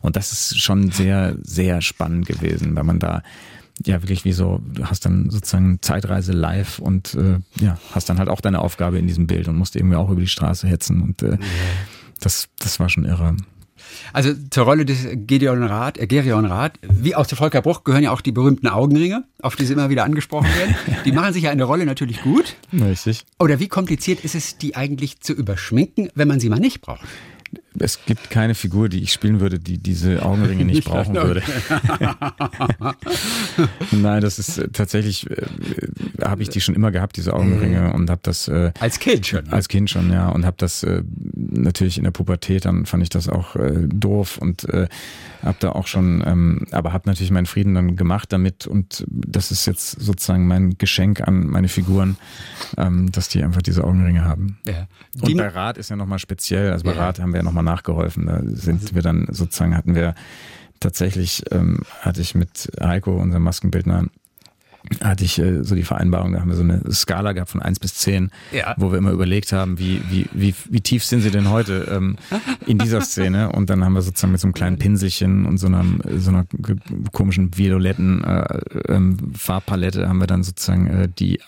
Und 0.01 0.15
das 0.15 0.32
ist 0.32 0.60
schon 0.60 0.91
sehr, 0.91 1.36
sehr 1.43 1.82
spannend 1.82 2.25
gewesen, 2.25 2.75
weil 2.75 2.84
man 2.84 3.00
da 3.00 3.24
ja 3.86 4.01
wirklich 4.01 4.25
wie 4.25 4.34
so, 4.34 4.62
du 4.65 4.86
hast 4.86 5.05
dann 5.05 5.29
sozusagen 5.29 5.79
Zeitreise 5.82 6.32
live 6.32 6.79
und 6.79 7.15
äh, 7.15 7.39
ja, 7.60 7.77
hast 7.91 8.10
dann 8.10 8.20
halt 8.20 8.29
auch 8.29 8.41
deine 8.41 8.60
Aufgabe 8.60 9.00
in 9.00 9.08
diesem 9.08 9.27
Bild 9.27 9.48
und 9.48 9.58
musst 9.58 9.75
irgendwie 9.75 9.96
auch 9.96 10.10
über 10.10 10.22
die 10.22 10.27
Straße 10.27 10.67
hetzen 10.67 11.01
und 11.01 11.24
äh, 11.24 11.38
das, 12.20 12.50
das 12.60 12.79
war 12.79 12.89
schon 12.89 13.05
irre. 13.05 13.36
Also 14.12 14.33
zur 14.50 14.65
Rolle 14.65 14.85
des 14.85 15.07
Gedeon 15.12 15.63
Rath, 15.63 15.97
äh, 15.97 16.07
Gerion 16.07 16.45
Rath, 16.45 16.73
wie 16.81 17.15
auch 17.15 17.27
zu 17.27 17.35
Volker 17.35 17.62
Bruch 17.62 17.83
gehören 17.83 18.03
ja 18.03 18.12
auch 18.12 18.21
die 18.21 18.31
berühmten 18.31 18.67
Augenringe, 18.67 19.23
auf 19.41 19.55
die 19.55 19.65
sie 19.65 19.73
immer 19.73 19.89
wieder 19.89 20.03
angesprochen 20.03 20.50
werden. 20.57 20.75
Die 21.05 21.12
machen 21.12 21.33
sich 21.33 21.43
ja 21.43 21.51
eine 21.51 21.63
Rolle 21.63 21.85
natürlich 21.85 22.21
gut. 22.21 22.55
Richtig. 22.71 23.25
Oder 23.39 23.59
wie 23.59 23.67
kompliziert 23.67 24.23
ist 24.23 24.35
es, 24.35 24.57
die 24.57 24.75
eigentlich 24.75 25.19
zu 25.19 25.33
überschminken, 25.33 26.09
wenn 26.15 26.27
man 26.27 26.39
sie 26.39 26.50
mal 26.50 26.59
nicht 26.59 26.81
braucht? 26.81 27.01
Es 27.79 28.05
gibt 28.05 28.29
keine 28.29 28.55
Figur, 28.55 28.89
die 28.89 29.03
ich 29.03 29.13
spielen 29.13 29.39
würde, 29.39 29.59
die 29.59 29.77
diese 29.77 30.23
Augenringe 30.23 30.65
nicht 30.65 30.85
brauchen 30.85 31.15
würde. 31.15 31.41
Nein, 33.91 34.21
das 34.21 34.39
ist 34.39 34.57
äh, 34.57 34.69
tatsächlich, 34.69 35.29
äh, 35.29 35.45
habe 36.23 36.41
ich 36.41 36.49
die 36.49 36.61
schon 36.61 36.75
immer 36.75 36.91
gehabt, 36.91 37.17
diese 37.17 37.33
Augenringe 37.33 37.81
mhm. 37.81 37.91
und 37.91 38.09
habe 38.09 38.21
das 38.23 38.47
äh, 38.47 38.71
als 38.79 38.99
Kind 38.99 39.27
schon. 39.27 39.45
Ne? 39.45 39.53
Als 39.53 39.67
Kind 39.67 39.89
schon, 39.89 40.11
ja, 40.11 40.29
und 40.29 40.45
habe 40.45 40.57
das 40.57 40.83
äh, 40.83 41.03
natürlich 41.33 41.97
in 41.97 42.03
der 42.03 42.11
Pubertät 42.11 42.63
dann 42.65 42.85
fand 42.85 43.03
ich 43.03 43.09
das 43.09 43.29
auch 43.29 43.55
äh, 43.55 43.87
doof 43.87 44.37
und 44.37 44.67
äh, 44.69 44.87
habe 45.43 45.57
da 45.59 45.71
auch 45.71 45.87
schon, 45.87 46.23
ähm, 46.25 46.65
aber 46.71 46.93
habe 46.93 47.09
natürlich 47.09 47.31
meinen 47.31 47.45
Frieden 47.45 47.73
dann 47.73 47.95
gemacht 47.95 48.31
damit 48.31 48.65
und 48.65 49.05
das 49.09 49.51
ist 49.51 49.65
jetzt 49.65 49.91
sozusagen 49.91 50.47
mein 50.47 50.77
Geschenk 50.77 51.21
an 51.21 51.47
meine 51.47 51.67
Figuren, 51.67 52.17
ähm, 52.77 53.11
dass 53.11 53.29
die 53.29 53.43
einfach 53.43 53.61
diese 53.61 53.83
Augenringe 53.83 54.23
haben. 54.23 54.57
Ja. 54.65 54.87
Und 55.21 55.35
bei 55.37 55.47
Rat 55.47 55.77
ist 55.77 55.89
ja 55.89 55.95
nochmal 55.95 56.19
speziell, 56.19 56.71
also 56.71 56.85
bei 56.85 56.93
ja. 56.93 57.01
Rat 57.01 57.19
haben 57.19 57.33
wir 57.33 57.37
ja 57.37 57.43
nochmal 57.43 57.62
nachgeholfen. 57.63 58.25
Da 58.25 58.41
sind 58.46 58.96
wir 58.96 59.01
dann 59.01 59.27
sozusagen, 59.29 59.75
hatten 59.75 59.96
wir 59.96 60.15
tatsächlich, 60.79 61.43
ähm, 61.51 61.79
hatte 62.01 62.22
ich 62.22 62.36
mit 62.36 62.72
Heiko, 62.79 63.15
unserem 63.15 63.43
Maskenbildner, 63.43 64.05
hatte 65.01 65.24
ich 65.24 65.39
äh, 65.39 65.63
so 65.63 65.75
die 65.75 65.84
Vereinbarung, 65.84 66.34
da 66.34 66.41
haben 66.41 66.50
wir 66.50 66.55
so 66.55 66.63
eine 66.63 66.82
Skala 66.91 67.32
gehabt 67.32 67.51
von 67.51 67.62
eins 67.62 67.79
bis 67.79 67.96
zehn, 67.96 68.32
ja. 68.51 68.75
wo 68.77 68.91
wir 68.91 68.98
immer 68.98 69.12
überlegt 69.12 69.53
haben, 69.53 69.79
wie, 69.79 70.01
wie, 70.10 70.27
wie, 70.34 70.53
wie 70.70 70.82
tief 70.82 71.05
sind 71.05 71.22
sie 71.22 71.32
denn 71.32 71.50
heute 71.50 71.88
ähm, 71.89 72.17
in 72.65 72.77
dieser 72.77 73.01
Szene? 73.01 73.51
Und 73.51 73.70
dann 73.70 73.84
haben 73.84 73.93
wir 73.93 74.01
sozusagen 74.01 74.34
mit 74.34 74.41
so 74.41 74.48
einem 74.48 74.53
kleinen 74.53 74.77
Pinselchen 74.77 75.46
und 75.46 75.58
so 75.58 75.67
einer, 75.67 75.86
so 76.17 76.32
einer 76.32 76.46
komischen 77.12 77.58
violetten 77.58 78.24
äh, 78.24 78.60
ähm, 78.89 79.17
Farbpalette 79.36 80.10
haben 80.10 80.20
wir 80.20 80.27
dann 80.27 80.43
sozusagen 80.43 80.88
äh, 80.88 81.08
die 81.08 81.39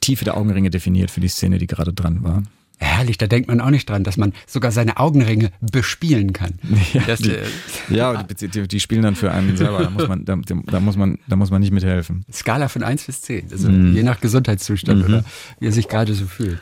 Tiefe 0.00 0.24
der 0.24 0.36
Augenringe 0.36 0.70
definiert 0.70 1.10
für 1.10 1.20
die 1.20 1.28
Szene, 1.28 1.58
die 1.58 1.66
gerade 1.66 1.92
dran 1.92 2.24
war. 2.24 2.42
Herrlich, 2.82 3.18
da 3.18 3.26
denkt 3.26 3.46
man 3.48 3.60
auch 3.60 3.68
nicht 3.68 3.88
dran, 3.88 4.04
dass 4.04 4.16
man 4.16 4.32
sogar 4.46 4.72
seine 4.72 4.96
Augenringe 4.96 5.50
bespielen 5.60 6.32
kann. 6.32 6.54
Ja, 6.92 7.02
das, 7.06 7.20
die, 7.20 7.30
äh, 7.30 7.44
ja 7.90 8.22
die, 8.22 8.48
die, 8.48 8.66
die, 8.66 8.80
spielen 8.80 9.02
dann 9.02 9.14
für 9.14 9.30
einen 9.30 9.56
selber. 9.56 9.84
Da 9.84 9.90
muss 9.90 10.08
man, 10.08 10.24
da, 10.24 10.36
da, 10.66 10.80
muss 10.80 10.96
man, 10.96 11.18
da 11.28 11.36
muss 11.36 11.50
man 11.50 11.60
nicht 11.60 11.72
mithelfen. 11.72 12.24
Skala 12.32 12.68
von 12.68 12.82
1 12.82 13.04
bis 13.04 13.22
10, 13.22 13.52
also 13.52 13.68
mhm. 13.68 13.94
je 13.94 14.02
nach 14.02 14.20
Gesundheitszustand 14.20 15.00
mhm. 15.00 15.04
oder 15.04 15.24
wie 15.60 15.66
er 15.66 15.72
sich 15.72 15.88
gerade 15.88 16.14
so 16.14 16.24
fühlt. 16.24 16.60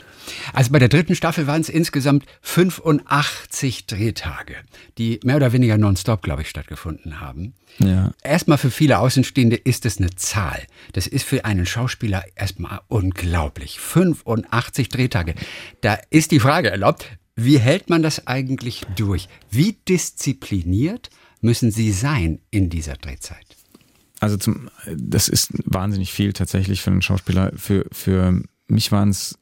Also 0.53 0.73
bei 0.73 0.79
der 0.79 0.89
dritten 0.89 1.15
Staffel 1.15 1.47
waren 1.47 1.61
es 1.61 1.69
insgesamt 1.69 2.25
85 2.43 3.87
Drehtage, 3.87 4.57
die 4.99 5.21
mehr 5.25 5.37
oder 5.37 5.53
weniger 5.53 5.79
nonstop, 5.79 6.23
glaube 6.23 6.43
ich, 6.43 6.49
stattgefunden 6.49 7.21
haben. 7.21 7.55
Ja. 7.79 8.13
Erstmal 8.23 8.59
für 8.59 8.71
viele 8.71 8.99
Außenstehende 8.99 9.57
ist 9.57 9.87
es 9.87 9.99
eine 9.99 10.11
Zahl. 10.17 10.67
Das 10.93 11.07
ist 11.07 11.25
für 11.25 11.45
einen 11.45 11.67
Schauspieler 11.67 12.25
erstmal 12.35 12.81
unglaublich. 12.89 13.79
85 13.81 14.89
Drehtage. 14.89 15.35
Da 15.81 15.99
ist 16.11 16.31
die 16.31 16.41
Frage 16.41 16.71
erlaubt, 16.71 17.07
wie 17.37 17.59
hält 17.59 17.89
man 17.89 18.03
das 18.03 18.27
eigentlich 18.27 18.83
durch? 18.97 19.29
Wie 19.51 19.79
diszipliniert 19.89 21.11
müssen 21.41 21.71
Sie 21.71 21.93
sein 21.93 22.41
in 22.51 22.69
dieser 22.69 22.95
Drehzeit? 22.95 23.47
Also 24.21 24.37
zum, 24.37 24.69
das 24.93 25.29
ist 25.29 25.53
wahnsinnig 25.65 26.13
viel 26.13 26.33
tatsächlich 26.33 26.83
für 26.83 26.91
einen 26.91 27.03
Schauspieler. 27.03 27.53
Für, 27.55 27.87
für 27.93 28.43
mich 28.67 28.91
waren 28.91 29.11
es 29.11 29.39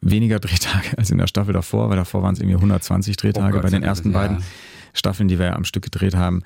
weniger 0.00 0.38
Drehtage 0.38 0.96
als 0.96 1.10
in 1.10 1.18
der 1.18 1.26
Staffel 1.26 1.52
davor, 1.52 1.88
weil 1.90 1.96
davor 1.96 2.22
waren 2.22 2.34
es 2.34 2.40
irgendwie 2.40 2.56
120 2.56 3.16
Drehtage 3.16 3.58
oh 3.58 3.62
bei 3.62 3.70
den 3.70 3.82
ersten 3.82 4.12
das, 4.12 4.22
beiden 4.22 4.44
Staffeln, 4.92 5.28
die 5.28 5.38
wir 5.38 5.56
am 5.56 5.64
Stück 5.64 5.84
gedreht 5.84 6.14
haben. 6.14 6.42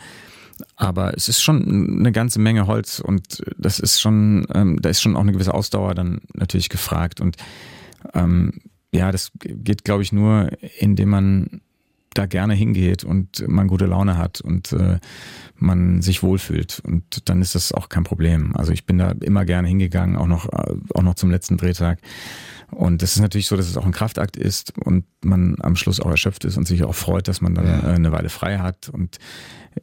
Aber 0.76 1.16
es 1.16 1.28
ist 1.28 1.40
schon 1.40 1.98
eine 2.00 2.12
ganze 2.12 2.38
Menge 2.38 2.66
Holz 2.66 3.00
und 3.00 3.42
das 3.56 3.78
ist 3.78 4.00
schon, 4.00 4.46
ähm, 4.54 4.78
da 4.80 4.90
ist 4.90 5.00
schon 5.00 5.16
auch 5.16 5.22
eine 5.22 5.32
gewisse 5.32 5.54
Ausdauer 5.54 5.94
dann 5.94 6.20
natürlich 6.34 6.68
gefragt. 6.68 7.20
Und 7.20 7.36
ähm, 8.14 8.60
ja, 8.92 9.10
das 9.10 9.32
geht, 9.38 9.84
glaube 9.84 10.02
ich, 10.02 10.12
nur, 10.12 10.50
indem 10.78 11.08
man 11.10 11.60
da 12.14 12.26
gerne 12.26 12.54
hingeht 12.54 13.04
und 13.04 13.46
man 13.48 13.68
gute 13.68 13.86
Laune 13.86 14.18
hat 14.18 14.40
und 14.40 14.72
äh, 14.72 14.98
man 15.56 16.02
sich 16.02 16.22
wohlfühlt 16.22 16.80
und 16.84 17.28
dann 17.28 17.40
ist 17.40 17.54
das 17.54 17.72
auch 17.72 17.88
kein 17.88 18.02
Problem. 18.02 18.56
Also 18.56 18.72
ich 18.72 18.84
bin 18.84 18.98
da 18.98 19.12
immer 19.20 19.44
gerne 19.44 19.68
hingegangen, 19.68 20.16
auch 20.16 20.26
noch 20.26 20.46
äh, 20.52 20.74
auch 20.94 21.02
noch 21.02 21.14
zum 21.14 21.30
letzten 21.30 21.56
Drehtag 21.56 22.00
und 22.70 23.02
das 23.02 23.16
ist 23.16 23.20
natürlich 23.20 23.46
so, 23.46 23.56
dass 23.56 23.68
es 23.68 23.76
auch 23.76 23.84
ein 23.84 23.92
Kraftakt 23.92 24.36
ist 24.36 24.76
und 24.78 25.04
man 25.22 25.56
am 25.60 25.76
Schluss 25.76 26.00
auch 26.00 26.10
erschöpft 26.10 26.44
ist 26.44 26.56
und 26.56 26.66
sich 26.66 26.84
auch 26.84 26.94
freut, 26.94 27.28
dass 27.28 27.40
man 27.40 27.54
dann 27.54 27.66
ja. 27.66 27.80
Äh, 27.80 27.94
eine 27.94 28.12
Weile 28.12 28.28
frei 28.28 28.58
hat. 28.58 28.88
Und 28.88 29.18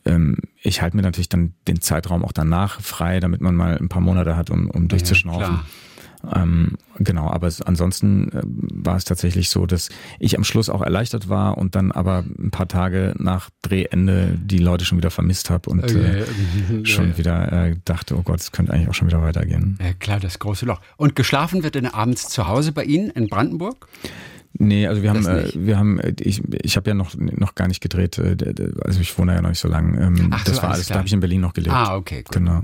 ähm, 0.06 0.38
ich 0.62 0.82
halte 0.82 0.96
mir 0.96 1.04
natürlich 1.04 1.30
dann 1.30 1.54
den 1.68 1.82
Zeitraum 1.82 2.24
auch 2.24 2.32
danach 2.32 2.82
frei, 2.82 3.20
damit 3.20 3.42
man 3.42 3.56
mal 3.56 3.78
ein 3.78 3.90
paar 3.90 4.02
Monate 4.02 4.38
hat, 4.38 4.50
um, 4.50 4.70
um 4.70 4.88
durchzuschnaufen. 4.88 5.56
Ja, 5.56 5.66
ähm, 6.36 6.78
genau, 6.98 7.30
aber 7.30 7.48
es, 7.48 7.62
ansonsten 7.62 8.30
äh, 8.32 8.42
war 8.44 8.96
es 8.96 9.06
tatsächlich 9.06 9.50
so, 9.50 9.66
dass 9.66 9.90
ich 10.20 10.38
am 10.38 10.44
Schluss 10.44 10.70
auch 10.70 10.82
erleichtert 10.82 11.30
war 11.30 11.58
und 11.58 11.76
dann 11.76 11.92
aber 11.92 12.24
ein 12.40 12.52
paar 12.52 12.68
Tage 12.68 13.14
nach 13.18 13.50
Drehende 13.62 14.38
die 14.42 14.58
Leute 14.58 14.86
schon 14.86 14.98
wieder 14.98 15.12
vermisst 15.12 15.50
habe 15.50 15.70
und 15.70 15.84
okay. 15.84 16.24
äh, 16.24 16.84
schon 16.86 17.18
wieder 17.18 17.52
äh, 17.52 17.76
dachte, 17.86 18.16
oh 18.18 18.24
Gott, 18.24 18.40
es 18.40 18.52
könnte 18.52 18.74
eigentlich 18.74 18.90
auch 18.90 18.94
schon 18.94 19.08
wieder 19.08 19.22
weitergehen. 19.22 19.78
Ja, 19.82 19.94
klar, 19.94 20.20
das 20.20 20.40
große 20.40 20.66
Loch. 20.66 20.82
Und 20.98 21.16
geschlafen 21.16 21.64
wird 21.64 21.76
dann 21.76 21.86
abends 21.86 22.30
zu 22.30 22.48
Hause 22.48 22.72
bei 22.72 22.84
Ihnen 22.84 23.10
in 23.12 23.28
Brandenburg? 23.28 23.88
Nee, 24.60 24.88
also 24.88 25.04
wir 25.04 25.10
haben, 25.12 25.26
äh, 25.26 25.52
wir 25.54 25.78
haben, 25.78 26.00
äh, 26.00 26.14
ich, 26.20 26.42
ich 26.64 26.78
habe 26.78 26.90
ja 26.90 26.94
noch 26.94 27.16
noch 27.16 27.54
gar 27.54 27.68
nicht 27.68 27.82
gedreht, 27.82 28.18
äh, 28.18 28.36
also 28.84 29.00
ich 29.00 29.18
wohne 29.18 29.36
ja 29.36 29.42
noch 29.42 29.50
nicht 29.50 29.60
so 29.60 29.68
lange. 29.68 30.00
Ähm, 30.02 30.30
Ach, 30.32 30.44
das 30.44 30.56
so, 30.56 30.64
war 30.64 30.72
alles, 30.72 30.88
klar. 30.88 30.96
da 30.96 31.00
habe 31.00 31.08
ich 31.08 31.14
in 31.14 31.20
Berlin 31.20 31.42
noch 31.42 31.54
gelebt. 31.54 31.76
Ah, 31.76 31.96
okay, 31.96 32.24
gut. 32.24 32.32
Genau. 32.32 32.64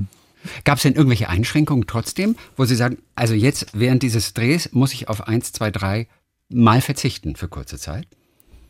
Gab 0.63 0.77
es 0.77 0.83
denn 0.83 0.93
irgendwelche 0.93 1.29
Einschränkungen 1.29 1.88
trotzdem, 1.88 2.35
wo 2.57 2.65
Sie 2.65 2.75
sagen, 2.75 2.97
also 3.15 3.33
jetzt 3.33 3.67
während 3.73 4.03
dieses 4.03 4.33
Drehs 4.33 4.71
muss 4.71 4.93
ich 4.93 5.09
auf 5.09 5.27
eins, 5.27 5.51
zwei, 5.51 5.71
drei 5.71 6.07
mal 6.50 6.81
verzichten 6.81 7.35
für 7.35 7.47
kurze 7.47 7.77
Zeit? 7.77 8.07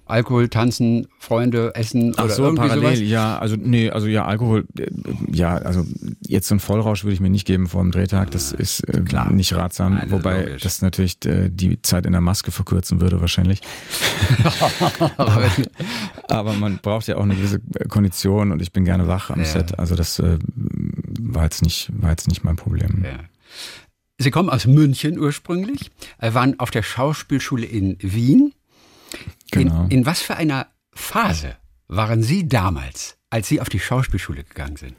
Alkohol, 0.06 0.50
Tanzen, 0.50 1.08
Freunde, 1.18 1.74
Essen 1.76 2.14
Ach 2.18 2.26
oder 2.26 2.34
so, 2.34 2.44
irgendwie 2.44 2.68
parallel, 2.68 2.98
sowas? 2.98 3.10
ja, 3.10 3.38
also 3.38 3.56
nee, 3.56 3.90
also 3.90 4.08
ja, 4.08 4.26
Alkohol, 4.26 4.66
äh, 4.78 4.88
ja, 5.32 5.56
also 5.56 5.86
jetzt 6.28 6.50
so 6.50 6.56
ein 6.56 6.60
Vollrausch 6.60 7.06
würde 7.06 7.14
ich 7.14 7.22
mir 7.22 7.30
nicht 7.30 7.48
geben 7.48 7.68
vor 7.68 7.82
dem 7.82 7.92
Drehtag, 7.92 8.32
das 8.32 8.52
ist 8.52 8.82
äh, 8.90 9.00
Klar. 9.02 9.32
nicht 9.32 9.56
ratsam, 9.56 9.96
Nein, 9.96 10.12
wobei 10.12 10.42
logisch. 10.42 10.64
das 10.64 10.82
natürlich 10.82 11.26
äh, 11.26 11.50
die 11.50 11.82
Zeit 11.82 12.06
in 12.06 12.12
der 12.12 12.20
Maske 12.20 12.52
verkürzen 12.52 13.00
würde 13.00 13.22
wahrscheinlich. 13.22 13.62
aber, 15.18 15.50
aber, 16.28 16.54
man 16.54 16.80
braucht 16.82 17.08
ja 17.08 17.16
auch 17.16 17.24
eine 17.24 17.36
gewisse 17.36 17.62
Kondition 17.88 18.52
und 18.52 18.62
ich 18.62 18.74
bin 18.74 18.84
gerne 18.84 19.08
wach 19.08 19.30
am 19.30 19.40
ja. 19.40 19.46
Set, 19.46 19.80
also 19.80 19.96
das 19.96 20.20
äh, 20.20 20.38
war 21.24 21.44
jetzt 21.44 21.62
nicht, 21.62 21.90
war 21.94 22.10
jetzt 22.12 22.28
nicht 22.28 22.44
mein 22.44 22.56
Problem. 22.56 23.04
Ja. 23.04 23.20
Sie 24.18 24.32
kommen 24.32 24.50
aus 24.50 24.66
München 24.66 25.20
ursprünglich, 25.20 25.92
äh, 26.20 26.34
waren 26.34 26.60
auf 26.60 26.72
der 26.72 26.84
Schauspielschule 26.84 27.66
in 27.66 27.98
Wien 28.00 28.54
Genau. 29.52 29.84
In, 29.86 29.92
in 29.92 30.06
was 30.06 30.22
für 30.22 30.36
einer 30.36 30.68
Phase 30.94 31.56
waren 31.88 32.24
Sie 32.24 32.48
damals, 32.48 33.18
als 33.30 33.48
Sie 33.48 33.62
auf 33.62 33.70
die 33.70 33.80
Schauspielschule 33.80 34.44
gegangen 34.44 34.78
sind? 34.78 34.96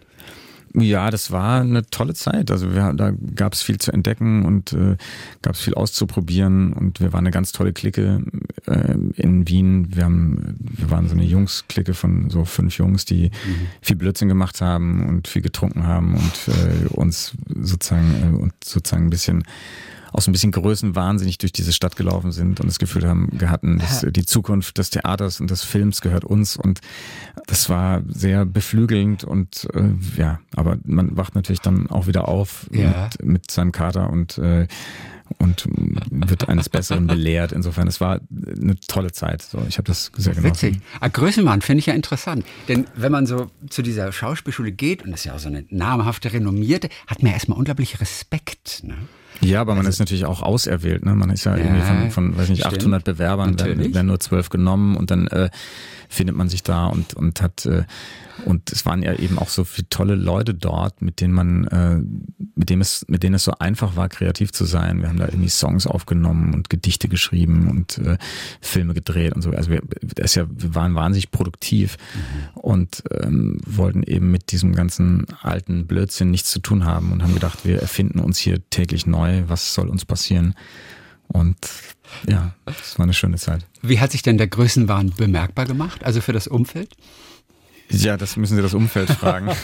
Ja, 0.77 1.11
das 1.11 1.31
war 1.31 1.61
eine 1.61 1.87
tolle 1.87 2.15
Zeit. 2.15 2.51
Also 2.51 2.75
wir, 2.75 2.93
da 2.95 3.13
gab 3.37 3.53
es 3.53 3.63
viel 3.63 3.79
zu 3.79 3.93
entdecken 3.93 4.45
und 4.45 4.73
äh, 4.73 4.97
gab 5.41 5.55
es 5.55 5.61
viel 5.61 5.75
auszuprobieren 5.75 6.73
und 6.73 6.99
wir 6.99 7.13
waren 7.13 7.21
eine 7.21 7.31
ganz 7.31 7.53
tolle 7.53 7.73
Clique 7.73 8.23
äh, 8.67 8.95
in 9.15 9.49
Wien. 9.49 9.95
Wir 9.95 10.05
haben, 10.05 10.57
wir 10.59 10.91
waren 10.91 11.09
so 11.09 11.15
eine 11.15 11.25
Jungs-Clique 11.25 11.95
von 11.95 12.29
so 12.29 12.45
fünf 12.45 12.77
Jungs, 12.77 13.05
die 13.05 13.27
mhm. 13.27 13.67
viel 13.83 13.95
Blödsinn 13.95 14.29
gemacht 14.29 14.61
haben 14.61 15.09
und 15.09 15.29
viel 15.29 15.43
getrunken 15.43 15.87
haben 15.87 16.15
und 16.15 16.49
äh, 16.49 16.89
uns 16.89 17.35
sozusagen 17.49 18.35
äh, 18.35 18.37
und 18.37 18.53
sozusagen 18.65 19.05
ein 19.05 19.11
bisschen 19.11 19.45
auch 20.15 20.21
so 20.21 20.31
ein 20.31 20.33
bisschen 20.33 20.53
größenwahnsinnig 20.53 21.39
durch 21.39 21.53
diese 21.53 21.73
Stadt 21.73 21.97
gelaufen 21.97 22.31
sind 22.31 22.61
und 22.61 22.67
das 22.67 22.79
Gefühl 22.79 23.07
haben, 23.07 23.31
hatten, 23.47 23.79
dass 23.79 24.07
die 24.09 24.25
Zukunft 24.25 24.79
des 24.79 24.91
Theaters 24.91 25.41
und 25.41 25.51
des 25.51 25.65
Films 25.65 26.01
gehört 26.01 26.25
uns 26.25 26.57
und 26.57 26.81
das 27.47 27.69
war 27.69 28.03
sehr 28.07 28.47
beflügelnd 28.47 29.25
und 29.25 29.69
äh, 29.75 29.91
ja, 30.17 30.41
aber 30.55 30.79
man 30.85 31.17
wacht 31.17 31.35
natürlich 31.35 31.61
dann 31.61 31.91
auch 31.91 32.07
wieder 32.07 32.29
auf 32.29 32.67
ja. 32.71 33.11
mit, 33.19 33.25
mit 33.25 33.51
seinem 33.51 33.73
Kater 33.73 34.11
und 34.11 34.39
äh, 34.39 34.69
und 35.39 35.65
wird 36.11 36.49
eines 36.49 36.69
Besseren 36.69 37.07
belehrt. 37.07 37.53
Insofern, 37.53 37.89
es 37.89 38.01
war 38.01 38.21
eine 38.31 38.79
tolle 38.87 39.11
Zeit. 39.11 39.41
So, 39.43 39.65
ich 39.67 39.79
habe 39.79 39.87
das 39.87 40.13
sehr 40.17 40.35
genossen. 40.35 40.53
Witzig. 40.53 40.81
Ah, 41.01 41.09
Größenwahn 41.09 41.63
finde 41.63 41.79
ich 41.81 41.87
ja 41.87 41.95
interessant. 41.95 42.45
Denn 42.69 42.87
wenn 42.95 43.11
man 43.11 43.27
so 43.27 43.51
zu 43.71 43.81
dieser 43.81 44.13
Schauspielschule 44.13 44.71
geht, 44.71 45.03
und 45.03 45.13
das 45.13 45.21
ist 45.21 45.25
ja 45.25 45.35
auch 45.35 45.39
so 45.39 45.49
eine 45.49 45.65
namhafte, 45.71 46.33
renommierte, 46.33 46.91
hat 47.07 47.23
man 47.23 47.31
ja 47.31 47.35
erstmal 47.35 47.59
unglaublich 47.59 48.01
Respekt. 48.01 48.83
Ne? 48.85 48.97
Ja, 49.41 49.61
aber 49.61 49.75
man 49.75 49.87
also, 49.87 49.91
ist 49.91 49.99
natürlich 49.99 50.25
auch 50.27 50.43
auserwählt. 50.43 51.05
Ne? 51.05 51.15
Man 51.15 51.31
ist 51.31 51.45
ja, 51.45 51.57
ja 51.57 51.65
irgendwie 51.65 51.83
von, 51.83 52.11
von 52.11 52.37
weiß 52.37 52.49
nicht, 52.49 52.61
stimmt, 52.61 52.83
800 52.83 53.05
Bewerbern, 53.05 53.59
werden, 53.59 53.95
werden, 53.95 54.07
nur 54.07 54.21
zwölf 54.21 54.49
genommen 54.49 54.97
und 54.97 55.11
dann 55.11 55.27
äh, 55.29 55.51
findet 56.09 56.37
man 56.37 56.49
sich 56.49 56.63
da 56.63 56.87
und, 56.87 57.15
und 57.15 57.43
hat 57.43 57.67
äh, 57.67 57.85
und 58.45 58.73
es 58.73 58.85
waren 58.85 59.03
ja 59.03 59.15
eben 59.15 59.39
auch 59.39 59.49
so 59.49 59.65
viele 59.65 59.89
tolle 59.89 60.15
Leute 60.15 60.55
dort, 60.55 61.03
mit 61.03 61.21
denen 61.21 61.33
man, 61.33 61.67
äh, 61.69 61.99
mit 62.55 62.71
dem 62.71 62.81
es, 62.81 63.05
mit 63.09 63.23
denen 63.23 63.35
es 63.37 63.45
so 63.45 63.53
einfach 63.59 63.97
war, 63.97 64.09
kreativ 64.09 64.53
zu 64.53 64.65
sein. 64.65 65.01
Wir 65.01 65.09
haben 65.09 65.19
da 65.19 65.27
irgendwie 65.27 65.49
Songs 65.49 65.87
aufgenommen 65.87 66.53
und 66.55 66.69
Gedichte 66.69 67.09
geschrieben 67.09 67.69
und 67.71 67.99
äh, 67.99 68.19
Filme 68.61 68.95
gedreht 68.95 69.35
und 69.35 69.43
so. 69.43 69.51
Also 69.51 69.71
wir, 69.71 69.83
das 70.03 70.33
ist 70.33 70.35
ja, 70.35 70.47
wir 70.49 70.75
waren 70.75 70.95
wahnsinnig 70.95 71.31
produktiv 71.31 71.97
mhm. 72.15 72.61
und 72.61 73.05
ähm, 73.11 73.61
wollten 73.67 74.03
eben 74.03 74.31
mit 74.31 74.51
diesem 74.53 74.75
ganzen 74.75 75.27
alten 75.43 75.87
Blödsinn 75.87 76.31
nichts 76.31 76.51
zu 76.51 76.59
tun 76.59 76.85
haben 76.85 77.13
und 77.13 77.23
haben 77.23 77.35
gedacht, 77.35 77.65
wir 77.65 77.81
erfinden 77.81 78.19
uns 78.19 78.39
hier 78.39 78.59
täglich 78.71 79.07
neu. 79.07 79.24
Was 79.47 79.75
soll 79.75 79.89
uns 79.89 80.05
passieren? 80.05 80.55
Und 81.29 81.57
ja, 82.29 82.55
es 82.67 82.99
war 82.99 83.05
eine 83.05 83.15
schöne 83.15 83.37
Zeit. 83.37 83.67
Wie 83.83 84.01
hat 84.01 84.13
sich 84.13 84.23
denn 84.23 84.39
der 84.39 84.47
Größenwahn 84.47 85.13
bemerkbar 85.17 85.67
gemacht, 85.67 86.05
also 86.05 86.21
für 86.21 86.33
das 86.33 86.47
Umfeld? 86.47 86.91
Ja, 87.91 88.17
das 88.17 88.37
müssen 88.37 88.57
Sie 88.57 88.63
das 88.63 88.75
Umfeld 88.75 89.11
fragen. 89.11 89.49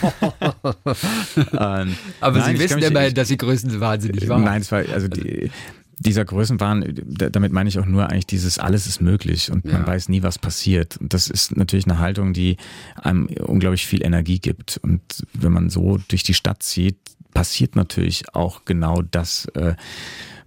ähm, 1.36 1.96
Aber 2.20 2.38
nein, 2.38 2.56
Sie 2.56 2.62
wissen 2.62 2.82
immerhin, 2.82 3.14
dass 3.14 3.28
Sie 3.28 3.36
größenwahnsinnig 3.36 4.28
waren. 4.28 4.44
Nein, 4.44 4.60
es 4.60 4.70
war, 4.70 4.84
also 4.92 5.08
die, 5.08 5.50
dieser 5.98 6.24
Größenwahn, 6.24 7.02
damit 7.06 7.52
meine 7.52 7.68
ich 7.68 7.78
auch 7.78 7.86
nur 7.86 8.08
eigentlich 8.08 8.26
dieses 8.26 8.58
alles 8.58 8.86
ist 8.86 9.00
möglich 9.00 9.50
und 9.50 9.64
ja. 9.64 9.72
man 9.72 9.86
weiß 9.86 10.08
nie, 10.08 10.22
was 10.22 10.38
passiert. 10.38 10.96
Und 10.98 11.12
das 11.14 11.28
ist 11.28 11.56
natürlich 11.56 11.86
eine 11.86 11.98
Haltung, 11.98 12.32
die 12.32 12.56
einem 12.96 13.26
unglaublich 13.26 13.86
viel 13.86 14.04
Energie 14.04 14.38
gibt. 14.38 14.78
Und 14.82 15.02
wenn 15.34 15.52
man 15.52 15.70
so 15.70 15.98
durch 16.08 16.22
die 16.22 16.34
Stadt 16.34 16.62
zieht, 16.62 16.96
passiert 17.32 17.76
natürlich 17.76 18.34
auch 18.34 18.64
genau 18.64 19.02
das, 19.02 19.46
äh, 19.54 19.74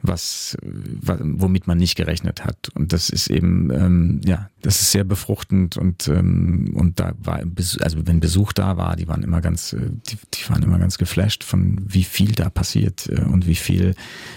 was, 0.01 0.57
womit 0.61 1.67
man 1.67 1.77
nicht 1.77 1.95
gerechnet 1.95 2.43
hat. 2.43 2.69
Und 2.75 2.93
das 2.93 3.09
ist 3.09 3.29
eben, 3.29 3.71
ähm, 3.71 4.21
ja, 4.25 4.49
das 4.63 4.81
ist 4.81 4.91
sehr 4.91 5.03
befruchtend 5.03 5.75
und 5.75 6.07
ähm, 6.07 6.71
und 6.73 6.99
da 6.99 7.13
war, 7.21 7.41
also 7.81 7.97
wenn 8.07 8.21
Besuch 8.21 8.53
da 8.53 8.77
war, 8.77 8.95
die 8.95 9.09
waren 9.09 9.21
immer 9.21 9.41
ganz, 9.41 9.73
äh, 9.73 9.89
die, 10.09 10.17
die 10.33 10.49
waren 10.49 10.63
immer 10.63 10.79
ganz 10.79 10.97
geflasht 10.97 11.43
von 11.43 11.79
wie 11.85 12.05
viel 12.05 12.31
da 12.31 12.49
passiert 12.49 13.09
äh, 13.09 13.21
und 13.21 13.45
wie 13.45 13.55
viel, 13.55 13.93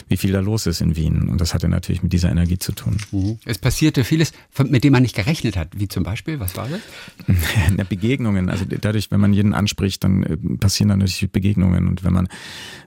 wie 0.08 0.16
viel 0.16 0.32
da 0.32 0.40
los 0.40 0.66
ist 0.66 0.80
in 0.80 0.96
Wien. 0.96 1.28
Und 1.28 1.40
das 1.40 1.54
hatte 1.54 1.68
natürlich 1.68 2.02
mit 2.02 2.12
dieser 2.12 2.28
Energie 2.28 2.58
zu 2.58 2.72
tun. 2.72 2.96
Mhm. 3.12 3.38
Es 3.44 3.58
passierte 3.58 4.02
vieles, 4.02 4.32
mit 4.68 4.82
dem 4.82 4.92
man 4.92 5.02
nicht 5.02 5.14
gerechnet 5.14 5.56
hat. 5.56 5.68
Wie 5.78 5.86
zum 5.86 6.02
Beispiel, 6.02 6.40
was 6.40 6.56
war 6.56 6.68
das? 6.68 6.80
Ja, 7.76 7.84
Begegnungen. 7.84 8.50
Also 8.50 8.64
dadurch, 8.64 9.10
wenn 9.10 9.20
man 9.20 9.32
jeden 9.32 9.54
anspricht, 9.54 10.02
dann 10.02 10.22
äh, 10.24 10.36
passieren 10.58 10.88
dann 10.88 10.98
natürlich 10.98 11.30
Begegnungen. 11.30 11.86
Und 11.86 12.02
wenn 12.02 12.12
man, 12.12 12.26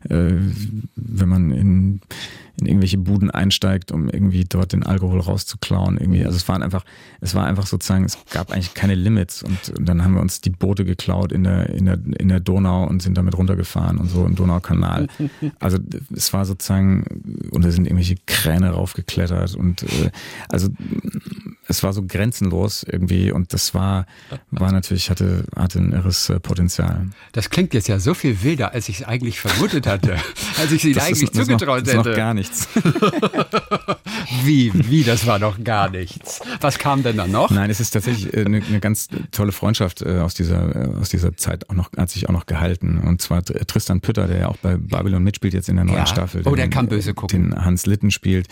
äh, 0.10 0.34
wenn 0.96 1.30
man 1.30 1.52
in 1.52 2.02
in 2.60 2.68
irgendwelche 2.68 2.98
Buden 2.98 3.32
einsteigt, 3.32 3.92
um 3.92 4.10
irgendwie 4.10 4.46
dort 4.46 4.74
den 4.74 4.84
Alkohol 4.84 5.20
rauszuklauen. 5.20 5.98
Irgendwie. 5.98 6.26
Also 6.26 6.38
es 6.38 6.48
waren 6.48 6.62
einfach, 6.62 6.84
es 7.22 7.29
war 7.36 7.46
einfach 7.46 7.68
sozusagen, 7.68 8.06
es 8.06 8.18
gab 8.32 8.52
eigentlich 8.52 8.74
keine 8.74 8.96
Limits 8.96 9.44
und, 9.44 9.78
und 9.78 9.86
dann 9.88 10.04
haben 10.04 10.14
wir 10.16 10.22
uns 10.22 10.42
die 10.42 10.50
Boote 10.50 10.86
geklaut 10.86 11.32
in 11.32 11.44
der, 11.44 11.70
in 11.70 11.86
der, 11.86 12.00
in 12.18 12.30
der 12.30 12.40
Donau 12.40 12.86
und 12.86 13.02
sind 13.02 13.18
damit 13.18 13.38
runtergefahren 13.38 13.98
und 13.98 14.10
so 14.10 14.26
im 14.26 14.36
Donaukanal. 14.36 15.08
Also 15.60 15.78
es 16.16 16.32
war 16.34 16.46
sozusagen, 16.46 17.50
und 17.52 17.64
da 17.64 17.72
sind 17.72 17.86
irgendwelche 17.86 18.16
Kräne 18.26 18.72
raufgeklettert 18.72 19.56
und 19.56 19.84
äh, 19.84 20.12
also 20.48 20.70
es 21.70 21.84
war 21.84 21.94
so 21.94 22.04
grenzenlos 22.04 22.84
irgendwie 22.84 23.32
und 23.32 23.54
das 23.54 23.74
war, 23.76 24.08
war 24.50 24.72
natürlich, 24.72 25.10
hatte, 25.12 25.46
hatte 25.56 25.80
ein 25.80 25.92
irres 25.94 26.30
äh, 26.30 26.40
Potenzial. 26.40 27.08
Das 27.32 27.52
klingt 27.52 27.76
jetzt 27.76 27.88
ja 27.88 28.00
so 28.00 28.16
viel 28.16 28.42
wilder, 28.42 28.74
als 28.74 28.90
ich 28.90 29.02
es 29.02 29.08
eigentlich 29.08 29.40
vermutet 29.40 29.86
hatte, 29.86 30.18
als 30.60 30.72
ich 30.72 30.84
es 30.84 30.90
Ihnen 30.90 31.00
eigentlich 31.00 31.24
ist, 31.24 31.36
zugetraut 31.36 31.86
das 31.86 31.94
hätte. 31.94 31.98
Das 31.98 32.06
ist 32.06 32.06
noch 32.06 32.16
gar 32.16 32.34
nichts. 32.34 32.68
wie, 34.44 34.72
wie, 34.74 35.04
das 35.04 35.28
war 35.28 35.38
noch 35.38 35.64
gar 35.64 35.92
nichts. 35.92 36.42
Was 36.60 36.80
kam 36.80 37.04
denn 37.04 37.18
dann 37.18 37.32
noch? 37.32 37.52
Nein, 37.52 37.70
es 37.70 37.80
ist 37.80 37.92
tatsächlich 37.92 38.36
eine, 38.36 38.58
äh, 38.58 38.64
eine 38.68 38.80
ganz 38.80 39.08
tolle 39.32 39.52
Freundschaft 39.52 40.02
äh, 40.02 40.20
aus 40.20 40.34
dieser, 40.34 40.98
aus 41.00 41.10
dieser 41.10 41.38
Zeit 41.38 41.70
auch 41.70 41.76
noch, 41.76 41.92
hat 41.96 42.10
sich 42.10 42.28
auch 42.28 42.34
noch 42.34 42.48
gehalten. 42.48 42.98
Und 42.98 43.22
zwar 43.22 43.44
Tristan 43.46 44.02
Pütter, 44.02 44.26
der 44.26 44.40
ja 44.40 44.48
auch 44.48 44.58
bei 44.58 44.76
Babylon 44.76 45.24
mitspielt 45.24 45.54
jetzt 45.54 45.70
in 45.70 45.76
der 45.76 45.86
neuen 45.86 46.00
ja. 46.00 46.08
Staffel. 46.08 46.42
Oh, 46.46 46.56
der 46.56 46.68
kann 46.68 46.88
böse 46.88 47.14
gucken. 47.14 47.52
Den 47.52 47.64
Hans 47.64 47.86
Litten 47.86 48.10
spielt, 48.10 48.48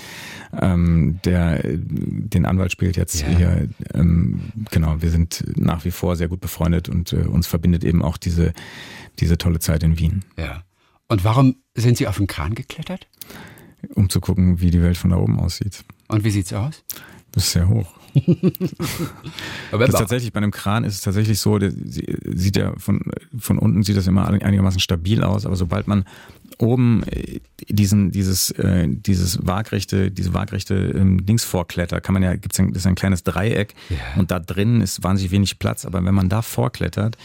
ähm, 0.62 1.20
der 1.26 1.62
den 1.64 2.46
Anwalt 2.46 2.72
spielt 2.72 2.96
jetzt 2.96 3.07
jetzt 3.08 3.22
ja. 3.22 3.30
hier, 3.30 3.70
ähm, 3.94 4.52
genau, 4.72 5.02
wir 5.02 5.10
sind 5.10 5.44
nach 5.56 5.86
wie 5.86 5.92
vor 5.92 6.16
sehr 6.16 6.28
gut 6.28 6.42
befreundet 6.42 6.90
und 6.90 7.14
äh, 7.14 7.18
uns 7.18 7.48
verbindet 7.48 7.84
eben 7.84 8.04
auch 8.04 8.18
diese, 8.18 8.54
diese 9.20 9.38
tolle 9.38 9.60
Zeit 9.60 9.84
in 9.84 9.98
Wien. 9.98 10.26
Ja. 10.38 10.64
Und 11.08 11.24
warum 11.24 11.56
sind 11.74 11.98
Sie 11.98 12.08
auf 12.08 12.18
den 12.18 12.28
Kran 12.28 12.54
geklettert? 12.54 13.08
Um 13.94 14.10
zu 14.10 14.20
gucken, 14.20 14.60
wie 14.60 14.72
die 14.72 14.82
Welt 14.82 14.98
von 14.98 15.12
da 15.12 15.18
oben 15.18 15.40
aussieht. 15.40 15.86
Und 16.10 16.24
wie 16.24 16.32
sieht's 16.32 16.52
aus? 16.52 16.84
Das 17.38 17.46
ist 17.46 17.52
sehr 17.52 17.70
hoch. 17.70 17.86
Aber 19.72 19.86
das 19.86 19.96
tatsächlich 19.96 20.34
bei 20.34 20.40
einem 20.40 20.50
Kran 20.50 20.84
ist 20.84 20.96
es 20.96 21.02
tatsächlich 21.02 21.40
so, 21.40 21.60
der 21.60 21.72
sieht 21.72 22.58
ja 22.58 22.74
von, 22.80 23.02
von 23.38 23.60
unten 23.60 23.84
sieht 23.84 23.96
das 23.96 24.08
immer 24.08 24.28
einigermaßen 24.28 24.80
stabil 24.80 25.24
aus, 25.24 25.46
aber 25.46 25.56
sobald 25.56 25.88
man 25.88 26.06
oben 26.58 27.04
äh, 27.04 27.42
diesen, 27.70 28.10
dieses, 28.10 28.50
äh, 28.50 28.88
dieses 28.90 29.46
waagrechte, 29.46 30.10
diese 30.10 30.34
waagrechte 30.34 30.74
ähm, 30.74 31.28
Dings 31.28 31.44
vorklettert, 31.44 32.04
kann 32.04 32.14
man 32.14 32.24
ja, 32.24 32.36
gibt's 32.36 32.60
ein, 32.60 32.70
das 32.70 32.82
ist 32.82 32.88
ein 32.88 32.96
kleines 32.96 33.22
Dreieck 33.24 33.76
ja. 33.90 33.98
und 34.20 34.32
da 34.32 34.40
drin 34.40 34.82
ist 34.82 35.04
wahnsinnig 35.04 35.32
wenig 35.32 35.60
Platz, 35.60 35.86
aber 35.86 36.04
wenn 36.04 36.16
man 36.16 36.28
da 36.28 36.42
vorklettert, 36.42 37.18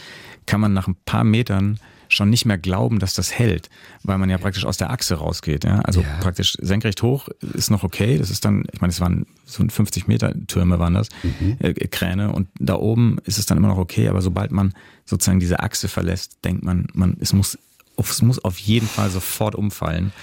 kann 0.45 0.61
man 0.61 0.73
nach 0.73 0.87
ein 0.87 0.95
paar 1.05 1.23
Metern 1.23 1.79
schon 2.13 2.29
nicht 2.29 2.45
mehr 2.45 2.57
glauben, 2.57 2.99
dass 2.99 3.13
das 3.13 3.31
hält, 3.31 3.69
weil 4.03 4.17
man 4.17 4.29
ja 4.29 4.37
praktisch 4.37 4.65
aus 4.65 4.77
der 4.77 4.91
Achse 4.91 5.15
rausgeht. 5.15 5.63
Ja? 5.63 5.79
Also 5.79 6.01
ja. 6.01 6.07
praktisch 6.21 6.57
senkrecht 6.61 7.01
hoch 7.01 7.29
ist 7.53 7.71
noch 7.71 7.83
okay. 7.83 8.17
Das 8.17 8.29
ist 8.29 8.45
dann, 8.45 8.65
ich 8.71 8.81
meine, 8.81 8.91
es 8.91 9.01
waren 9.01 9.25
so 9.45 9.63
50 9.67 10.07
Meter 10.07 10.33
Türme 10.47 10.79
waren 10.79 10.93
das, 10.93 11.09
mhm. 11.23 11.57
äh, 11.59 11.73
Kräne 11.73 12.31
und 12.31 12.47
da 12.59 12.75
oben 12.75 13.17
ist 13.25 13.37
es 13.37 13.45
dann 13.45 13.57
immer 13.57 13.67
noch 13.67 13.77
okay. 13.77 14.07
Aber 14.07 14.21
sobald 14.21 14.51
man 14.51 14.73
sozusagen 15.05 15.39
diese 15.39 15.59
Achse 15.59 15.87
verlässt, 15.87 16.43
denkt 16.43 16.63
man, 16.63 16.87
man 16.93 17.17
es 17.19 17.33
muss, 17.33 17.57
es 17.97 18.21
muss 18.21 18.43
auf 18.43 18.57
jeden 18.59 18.87
Fall 18.87 19.09
sofort 19.09 19.55
umfallen, 19.55 20.13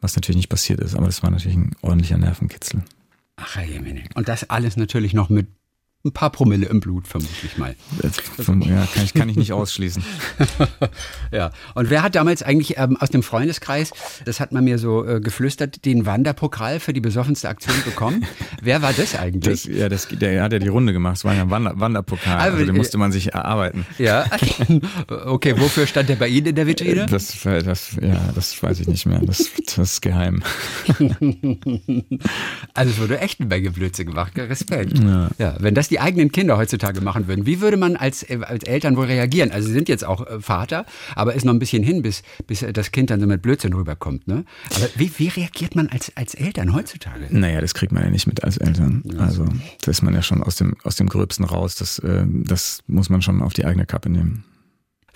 was 0.00 0.14
natürlich 0.16 0.36
nicht 0.36 0.48
passiert 0.48 0.80
ist. 0.80 0.94
Aber 0.94 1.06
das 1.06 1.22
war 1.22 1.30
natürlich 1.30 1.56
ein 1.56 1.74
ordentlicher 1.82 2.18
Nervenkitzel. 2.18 2.82
Ach, 3.36 3.56
Herr 3.56 3.66
Und 4.14 4.28
das 4.28 4.50
alles 4.50 4.76
natürlich 4.76 5.14
noch 5.14 5.28
mit 5.28 5.46
ein 6.04 6.12
paar 6.12 6.30
Promille 6.30 6.66
im 6.66 6.78
Blut, 6.78 7.08
vermutlich 7.08 7.58
mal. 7.58 7.74
Ja, 8.00 8.86
kann 8.86 9.04
ich, 9.04 9.14
kann 9.14 9.28
ich 9.28 9.34
nicht 9.34 9.52
ausschließen. 9.52 10.00
ja, 11.32 11.50
und 11.74 11.90
wer 11.90 12.04
hat 12.04 12.14
damals 12.14 12.44
eigentlich 12.44 12.78
ähm, 12.78 12.96
aus 12.98 13.10
dem 13.10 13.24
Freundeskreis, 13.24 13.90
das 14.24 14.38
hat 14.38 14.52
man 14.52 14.62
mir 14.62 14.78
so 14.78 15.04
äh, 15.04 15.20
geflüstert, 15.20 15.84
den 15.84 16.06
Wanderpokal 16.06 16.78
für 16.78 16.92
die 16.92 17.00
besoffenste 17.00 17.48
Aktion 17.48 17.74
bekommen? 17.84 18.24
wer 18.62 18.80
war 18.80 18.92
das 18.92 19.16
eigentlich? 19.16 19.64
Das, 19.64 19.74
ja, 19.74 19.88
das, 19.88 20.06
der 20.06 20.40
hat 20.44 20.52
ja 20.52 20.60
die 20.60 20.68
Runde 20.68 20.92
gemacht, 20.92 21.16
es 21.16 21.24
war 21.24 21.34
ja 21.34 21.42
ein 21.42 21.50
Wander, 21.50 21.72
Wanderpokal, 21.80 22.38
also, 22.38 22.64
den 22.64 22.76
musste 22.76 22.96
man 22.96 23.10
sich 23.10 23.34
erarbeiten. 23.34 23.84
Ja, 23.98 24.24
okay, 25.26 25.58
wofür 25.58 25.88
stand 25.88 26.08
der 26.08 26.16
bei 26.16 26.28
Ihnen 26.28 26.46
in 26.46 26.54
der 26.54 26.68
Vitrine? 26.68 27.06
Das, 27.06 27.36
das, 27.42 27.96
ja, 28.00 28.20
das 28.36 28.62
weiß 28.62 28.78
ich 28.80 28.86
nicht 28.86 29.06
mehr, 29.06 29.18
das, 29.18 29.50
das 29.66 29.78
ist 29.78 30.00
geheim. 30.00 30.44
also 32.74 32.90
es 32.92 33.00
wurde 33.00 33.18
echt 33.18 33.40
ein 33.40 33.48
Menge 33.48 33.72
Blödsinn 33.72 34.06
gemacht, 34.06 34.32
Respekt. 34.36 34.96
Ja. 35.00 35.30
ja, 35.38 35.56
wenn 35.58 35.74
das 35.74 35.87
die 35.88 36.00
eigenen 36.00 36.32
Kinder 36.32 36.56
heutzutage 36.56 37.00
machen 37.00 37.26
würden, 37.28 37.46
wie 37.46 37.60
würde 37.60 37.76
man 37.76 37.96
als, 37.96 38.22
äh, 38.22 38.38
als 38.42 38.64
Eltern 38.64 38.96
wohl 38.96 39.06
reagieren? 39.06 39.50
Also 39.50 39.68
Sie 39.68 39.74
sind 39.74 39.88
jetzt 39.88 40.04
auch 40.04 40.26
äh, 40.26 40.40
Vater, 40.40 40.86
aber 41.14 41.34
ist 41.34 41.44
noch 41.44 41.52
ein 41.52 41.58
bisschen 41.58 41.82
hin, 41.82 42.02
bis, 42.02 42.22
bis 42.46 42.64
das 42.72 42.92
Kind 42.92 43.10
dann 43.10 43.20
so 43.20 43.26
mit 43.26 43.42
Blödsinn 43.42 43.72
rüberkommt. 43.72 44.28
Ne? 44.28 44.44
Aber 44.74 44.88
wie, 44.96 45.10
wie 45.18 45.28
reagiert 45.28 45.74
man 45.74 45.88
als, 45.88 46.12
als 46.16 46.34
Eltern 46.34 46.74
heutzutage? 46.74 47.26
Naja, 47.30 47.60
das 47.60 47.74
kriegt 47.74 47.92
man 47.92 48.02
ja 48.02 48.10
nicht 48.10 48.26
mit 48.26 48.44
als 48.44 48.56
Eltern. 48.56 49.02
Also 49.18 49.46
da 49.82 49.90
ist 49.90 50.02
man 50.02 50.14
ja 50.14 50.22
schon 50.22 50.42
aus 50.42 50.56
dem, 50.56 50.74
aus 50.84 50.96
dem 50.96 51.08
Gröbsten 51.08 51.44
raus. 51.44 51.76
Das, 51.76 51.98
äh, 52.00 52.24
das 52.26 52.80
muss 52.86 53.10
man 53.10 53.22
schon 53.22 53.42
auf 53.42 53.54
die 53.54 53.64
eigene 53.64 53.86
Kappe 53.86 54.10
nehmen 54.10 54.44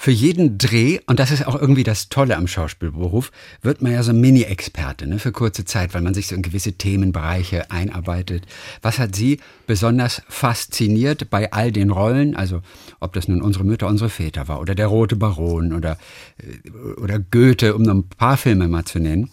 für 0.03 0.11
jeden 0.11 0.59
Dreh, 0.59 0.99
und 1.07 1.21
das 1.21 1.31
ist 1.31 1.47
auch 1.47 1.55
irgendwie 1.55 1.85
das 1.85 2.09
Tolle 2.09 2.37
am 2.37 2.49
Schauspielberuf, 2.49 3.31
wird 3.61 3.83
man 3.83 3.93
ja 3.93 4.03
so 4.03 4.13
Mini-Experte 4.13 5.07
ne, 5.07 5.21
für 5.21 5.31
kurze 5.31 5.65
Zeit, 5.65 5.95
weil 5.95 6.03
man 6.03 6.13
sich 6.13 6.27
so 6.27 6.35
in 6.35 6.43
gewisse 6.43 6.73
Themenbereiche 6.73 7.71
einarbeitet. 7.71 8.45
Was 8.83 8.99
hat 8.99 9.15
Sie 9.15 9.39
besonders 9.69 10.23
fasziniert 10.29 11.31
bei 11.31 11.53
all 11.53 11.71
den 11.71 11.91
Rollen? 11.93 12.35
Also 12.35 12.63
ob 12.99 13.13
das 13.13 13.29
nun 13.29 13.41
unsere 13.43 13.63
Mütter, 13.63 13.87
unsere 13.87 14.11
Väter 14.11 14.49
war 14.49 14.61
oder 14.61 14.75
der 14.75 14.89
Rote 14.89 15.15
Baron 15.15 15.73
oder, 15.73 15.97
äh, 16.39 16.69
oder 17.01 17.21
Goethe, 17.21 17.77
um 17.77 17.83
noch 17.83 17.95
ein 17.95 18.09
paar 18.09 18.37
Filme 18.37 18.67
mal 18.67 18.85
zu 18.85 18.99
nennen. 18.99 19.31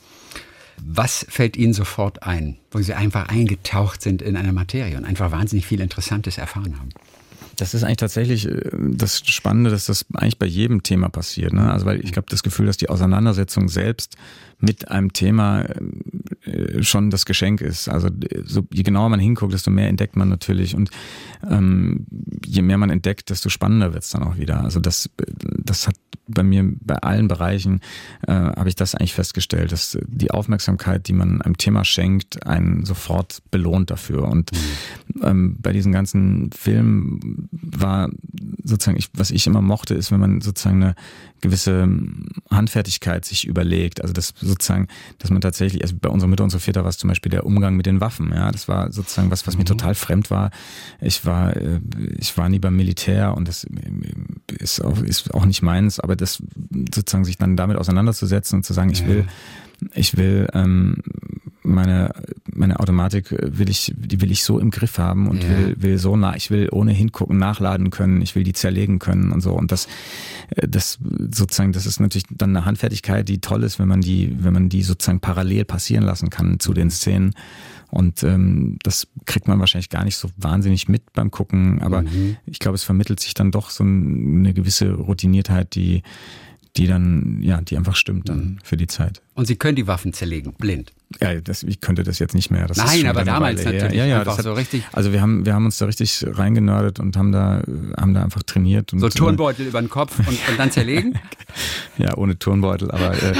Was 0.77 1.25
fällt 1.27 1.57
Ihnen 1.57 1.73
sofort 1.73 2.21
ein, 2.21 2.59
wo 2.69 2.79
Sie 2.79 2.93
einfach 2.93 3.27
eingetaucht 3.29 4.03
sind 4.03 4.21
in 4.21 4.37
eine 4.37 4.53
Materie 4.53 4.97
und 4.97 5.05
einfach 5.05 5.31
wahnsinnig 5.31 5.65
viel 5.65 5.81
Interessantes 5.81 6.37
erfahren 6.37 6.77
haben? 6.77 6.89
Das 7.61 7.73
ist 7.73 7.83
eigentlich 7.83 7.97
tatsächlich 7.97 8.47
äh, 8.47 8.71
das 8.73 9.19
Spannende, 9.19 9.69
dass 9.69 9.85
das 9.85 10.05
eigentlich 10.13 10.39
bei 10.39 10.45
jedem 10.45 10.83
Thema 10.83 11.09
passiert. 11.09 11.53
Ne? 11.53 11.71
Also 11.71 11.85
weil 11.85 12.03
ich 12.03 12.15
habe 12.15 12.27
das 12.29 12.43
Gefühl, 12.43 12.65
dass 12.65 12.77
die 12.77 12.89
Auseinandersetzung 12.89 13.69
selbst 13.69 14.15
mit 14.59 14.89
einem 14.89 15.13
Thema 15.13 15.61
äh, 16.43 16.83
schon 16.83 17.09
das 17.09 17.25
Geschenk 17.25 17.61
ist. 17.61 17.87
Also 17.87 18.09
so, 18.43 18.67
je 18.71 18.83
genauer 18.83 19.09
man 19.09 19.19
hinguckt, 19.19 19.53
desto 19.53 19.71
mehr 19.71 19.87
entdeckt 19.87 20.15
man 20.15 20.29
natürlich 20.29 20.75
und 20.75 20.89
ähm, 21.49 22.05
je 22.45 22.61
mehr 22.61 22.77
man 22.77 22.89
entdeckt, 22.89 23.29
desto 23.29 23.49
spannender 23.49 23.93
wird's 23.93 24.09
dann 24.09 24.23
auch 24.23 24.37
wieder. 24.37 24.63
Also 24.63 24.79
das, 24.79 25.09
das 25.63 25.87
hat 25.87 25.95
bei 26.29 26.43
mir 26.43 26.63
bei 26.81 26.95
allen 26.95 27.27
Bereichen 27.27 27.81
äh, 28.27 28.33
habe 28.33 28.69
ich 28.69 28.75
das 28.75 28.95
eigentlich 28.95 29.13
festgestellt, 29.13 29.71
dass 29.71 29.97
die 30.07 30.31
Aufmerksamkeit, 30.31 31.07
die 31.07 31.13
man 31.13 31.41
einem 31.41 31.57
Thema 31.57 31.83
schenkt, 31.83 32.45
einen 32.45 32.85
sofort 32.85 33.41
belohnt 33.51 33.89
dafür. 33.89 34.27
Und 34.27 34.51
mhm. 34.51 35.21
ähm, 35.23 35.57
bei 35.59 35.73
diesen 35.73 35.91
ganzen 35.91 36.51
Filmen 36.51 37.49
war 37.51 38.09
sozusagen, 38.63 38.97
ich, 38.97 39.09
was 39.13 39.31
ich 39.31 39.47
immer 39.47 39.61
mochte, 39.61 39.95
ist, 39.95 40.11
wenn 40.11 40.19
man 40.19 40.41
sozusagen 40.41 40.83
eine 40.83 40.95
gewisse 41.41 41.87
Handfertigkeit 42.49 43.25
sich 43.25 43.45
überlegt. 43.47 44.01
Also 44.01 44.13
das 44.13 44.33
sozusagen, 44.39 44.87
dass 45.17 45.29
man 45.29 45.41
tatsächlich, 45.41 45.81
also 45.81 45.95
bei 45.99 46.09
unserer 46.09 46.29
Mutter 46.29 46.43
und 46.43 46.49
so 46.49 46.59
Väter 46.59 46.83
war 46.83 46.89
es 46.89 46.97
zum 46.97 47.07
Beispiel 47.07 47.29
der 47.29 47.45
Umgang 47.45 47.75
mit 47.75 47.85
den 47.85 48.01
Waffen. 48.01 48.31
Ja, 48.33 48.51
das 48.51 48.67
war 48.67 48.91
sozusagen 48.91 49.31
was, 49.31 49.47
was 49.47 49.55
mhm. 49.55 49.59
mir 49.59 49.65
total 49.65 49.95
fremd 49.95 50.31
war. 50.31 50.51
Ich 51.01 51.25
war, 51.25 51.55
äh, 51.55 51.79
ich 52.17 52.37
war 52.37 52.49
nie 52.49 52.59
beim 52.59 52.75
Militär 52.75 53.35
und 53.35 53.47
das 53.47 53.65
ist 54.57 54.83
auch, 54.83 55.01
ist 55.01 55.33
auch 55.33 55.45
nicht 55.45 55.61
meins, 55.61 55.99
aber 55.99 56.15
das 56.15 56.41
sozusagen 56.93 57.25
sich 57.25 57.37
dann 57.37 57.55
damit 57.55 57.77
auseinanderzusetzen 57.77 58.57
und 58.59 58.63
zu 58.63 58.73
sagen, 58.73 58.89
ich 58.89 59.05
will, 59.05 59.25
ich 59.93 60.17
will 60.17 60.47
ähm, 60.53 60.97
meine 61.63 62.13
meine 62.59 62.79
Automatik 62.79 63.31
will 63.31 63.69
ich 63.69 63.93
die 63.97 64.21
will 64.21 64.31
ich 64.31 64.43
so 64.43 64.59
im 64.59 64.69
Griff 64.69 64.97
haben 64.97 65.27
und 65.27 65.43
ja. 65.43 65.49
will 65.49 65.75
will 65.79 65.97
so 65.97 66.15
nah 66.15 66.35
ich 66.35 66.51
will 66.51 66.69
ohne 66.71 66.91
hingucken 66.91 67.37
nachladen 67.37 67.89
können 67.89 68.21
ich 68.21 68.35
will 68.35 68.43
die 68.43 68.53
zerlegen 68.53 68.99
können 68.99 69.31
und 69.31 69.41
so 69.41 69.53
und 69.53 69.71
das 69.71 69.87
äh, 70.55 70.67
das 70.67 70.99
sozusagen 71.31 71.71
das 71.71 71.85
ist 71.85 71.99
natürlich 71.99 72.25
dann 72.29 72.55
eine 72.55 72.65
Handfertigkeit 72.65 73.27
die 73.27 73.39
toll 73.39 73.63
ist 73.63 73.79
wenn 73.79 73.87
man 73.87 74.01
die 74.01 74.35
wenn 74.39 74.53
man 74.53 74.69
die 74.69 74.83
sozusagen 74.83 75.21
parallel 75.21 75.65
passieren 75.65 76.03
lassen 76.03 76.29
kann 76.29 76.59
zu 76.59 76.73
den 76.73 76.91
Szenen 76.91 77.33
und 77.91 78.21
ähm, 78.23 78.77
das 78.83 79.07
kriegt 79.25 79.47
man 79.47 79.59
wahrscheinlich 79.59 79.89
gar 79.89 80.03
nicht 80.03 80.17
so 80.17 80.29
wahnsinnig 80.37 80.87
mit 80.89 81.13
beim 81.13 81.31
Gucken 81.31 81.81
aber 81.81 82.03
mhm. 82.03 82.37
ich 82.45 82.59
glaube 82.59 82.75
es 82.75 82.83
vermittelt 82.83 83.19
sich 83.19 83.33
dann 83.33 83.51
doch 83.51 83.69
so 83.69 83.83
eine 83.83 84.53
gewisse 84.53 84.91
Routiniertheit 84.93 85.73
die 85.75 86.03
die 86.79 86.87
dann, 86.87 87.39
ja, 87.41 87.59
die 87.59 87.75
einfach 87.77 87.95
stimmt 87.95 88.29
dann 88.29 88.37
mhm. 88.37 88.57
für 88.63 88.77
die 88.77 88.87
Zeit. 88.87 89.21
Und 89.35 89.45
Sie 89.45 89.57
können 89.57 89.75
die 89.75 89.85
Waffen 89.85 90.13
zerlegen, 90.13 90.53
blind. 90.53 90.93
Ja, 91.19 91.35
das, 91.41 91.63
ich 91.63 91.81
könnte 91.81 92.03
das 92.03 92.19
jetzt 92.19 92.33
nicht 92.33 92.51
mehr. 92.51 92.67
Das 92.67 92.77
Nein, 92.77 93.05
aber 93.07 93.25
damals 93.25 93.65
natürlich 93.65 93.93
ja, 93.93 94.05
ja, 94.05 94.19
einfach 94.19 94.37
hat, 94.37 94.45
so 94.45 94.53
richtig. 94.53 94.85
Also 94.93 95.11
wir 95.11 95.21
haben, 95.21 95.45
wir 95.45 95.53
haben 95.53 95.65
uns 95.65 95.77
da 95.77 95.85
richtig 95.87 96.25
reingenördet 96.25 96.99
und 96.99 97.17
haben 97.17 97.33
da, 97.33 97.61
haben 97.97 98.13
da 98.13 98.23
einfach 98.23 98.43
trainiert. 98.43 98.93
Und, 98.93 98.99
so 98.99 99.09
Turnbeutel 99.09 99.67
über 99.67 99.81
den 99.81 99.89
Kopf 99.89 100.17
und, 100.19 100.27
und 100.27 100.57
dann 100.57 100.71
zerlegen? 100.71 101.19
ja, 101.97 102.15
ohne 102.15 102.39
Turnbeutel, 102.39 102.91
aber 102.91 103.11
äh, 103.21 103.33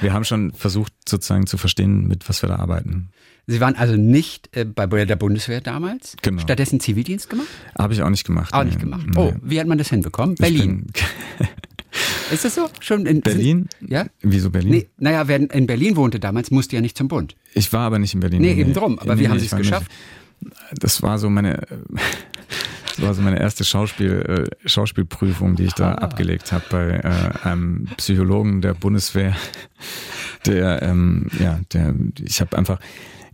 wir 0.00 0.14
haben 0.14 0.24
schon 0.24 0.52
versucht 0.52 0.94
sozusagen 1.06 1.46
zu 1.46 1.58
verstehen, 1.58 2.06
mit 2.06 2.26
was 2.30 2.42
wir 2.42 2.48
da 2.48 2.56
arbeiten. 2.56 3.10
Sie 3.46 3.60
waren 3.60 3.76
also 3.76 3.94
nicht 3.96 4.56
äh, 4.56 4.64
bei 4.64 4.86
der 4.86 5.16
Bundeswehr 5.16 5.60
damals? 5.60 6.16
Genau. 6.22 6.40
Stattdessen 6.40 6.80
Zivildienst 6.80 7.28
gemacht? 7.28 7.46
Habe 7.78 7.92
ich 7.92 8.02
auch 8.02 8.10
nicht 8.10 8.24
gemacht. 8.24 8.54
Auch 8.54 8.60
nee. 8.64 8.70
nicht 8.70 8.80
gemacht. 8.80 9.06
Oh, 9.16 9.34
wie 9.42 9.60
hat 9.60 9.66
man 9.66 9.76
das 9.76 9.90
hinbekommen? 9.90 10.36
Berlin. 10.36 10.86
Ist 12.30 12.44
das 12.44 12.54
so? 12.54 12.68
Schon 12.80 13.06
in 13.06 13.20
Berlin? 13.20 13.68
Sind, 13.78 13.90
ja? 13.90 14.06
Wieso 14.22 14.50
Berlin? 14.50 14.70
Nee, 14.70 14.88
naja, 14.98 15.28
wer 15.28 15.50
in 15.50 15.66
Berlin 15.66 15.96
wohnte 15.96 16.20
damals, 16.20 16.50
musste 16.50 16.76
ja 16.76 16.82
nicht 16.82 16.96
zum 16.96 17.08
Bund. 17.08 17.36
Ich 17.54 17.72
war 17.72 17.86
aber 17.86 17.98
nicht 17.98 18.14
in 18.14 18.20
Berlin. 18.20 18.42
Nee, 18.42 18.54
nee 18.54 18.60
eben 18.60 18.72
drum. 18.72 18.98
Aber 18.98 19.14
nee, 19.14 19.22
wie 19.22 19.28
haben 19.28 19.38
Sie 19.38 19.46
es 19.46 19.56
geschafft? 19.56 19.90
Nicht. 20.40 20.56
Das 20.80 21.02
war 21.02 21.18
so 21.18 21.30
meine, 21.30 21.66
das 22.96 23.02
war 23.02 23.14
so 23.14 23.22
meine 23.22 23.40
erste 23.40 23.64
Schauspiel, 23.64 24.48
äh, 24.62 24.68
Schauspielprüfung, 24.68 25.56
die 25.56 25.64
ich 25.64 25.74
da 25.74 25.92
ah. 25.92 25.98
abgelegt 25.98 26.52
habe 26.52 26.64
bei 26.70 26.88
äh, 26.88 27.46
einem 27.48 27.86
Psychologen 27.96 28.60
der 28.60 28.74
Bundeswehr. 28.74 29.36
Der, 30.44 30.80
ähm, 30.82 31.26
ja, 31.40 31.58
der, 31.72 31.92
ich 32.20 32.40
habe 32.40 32.56
einfach, 32.56 32.78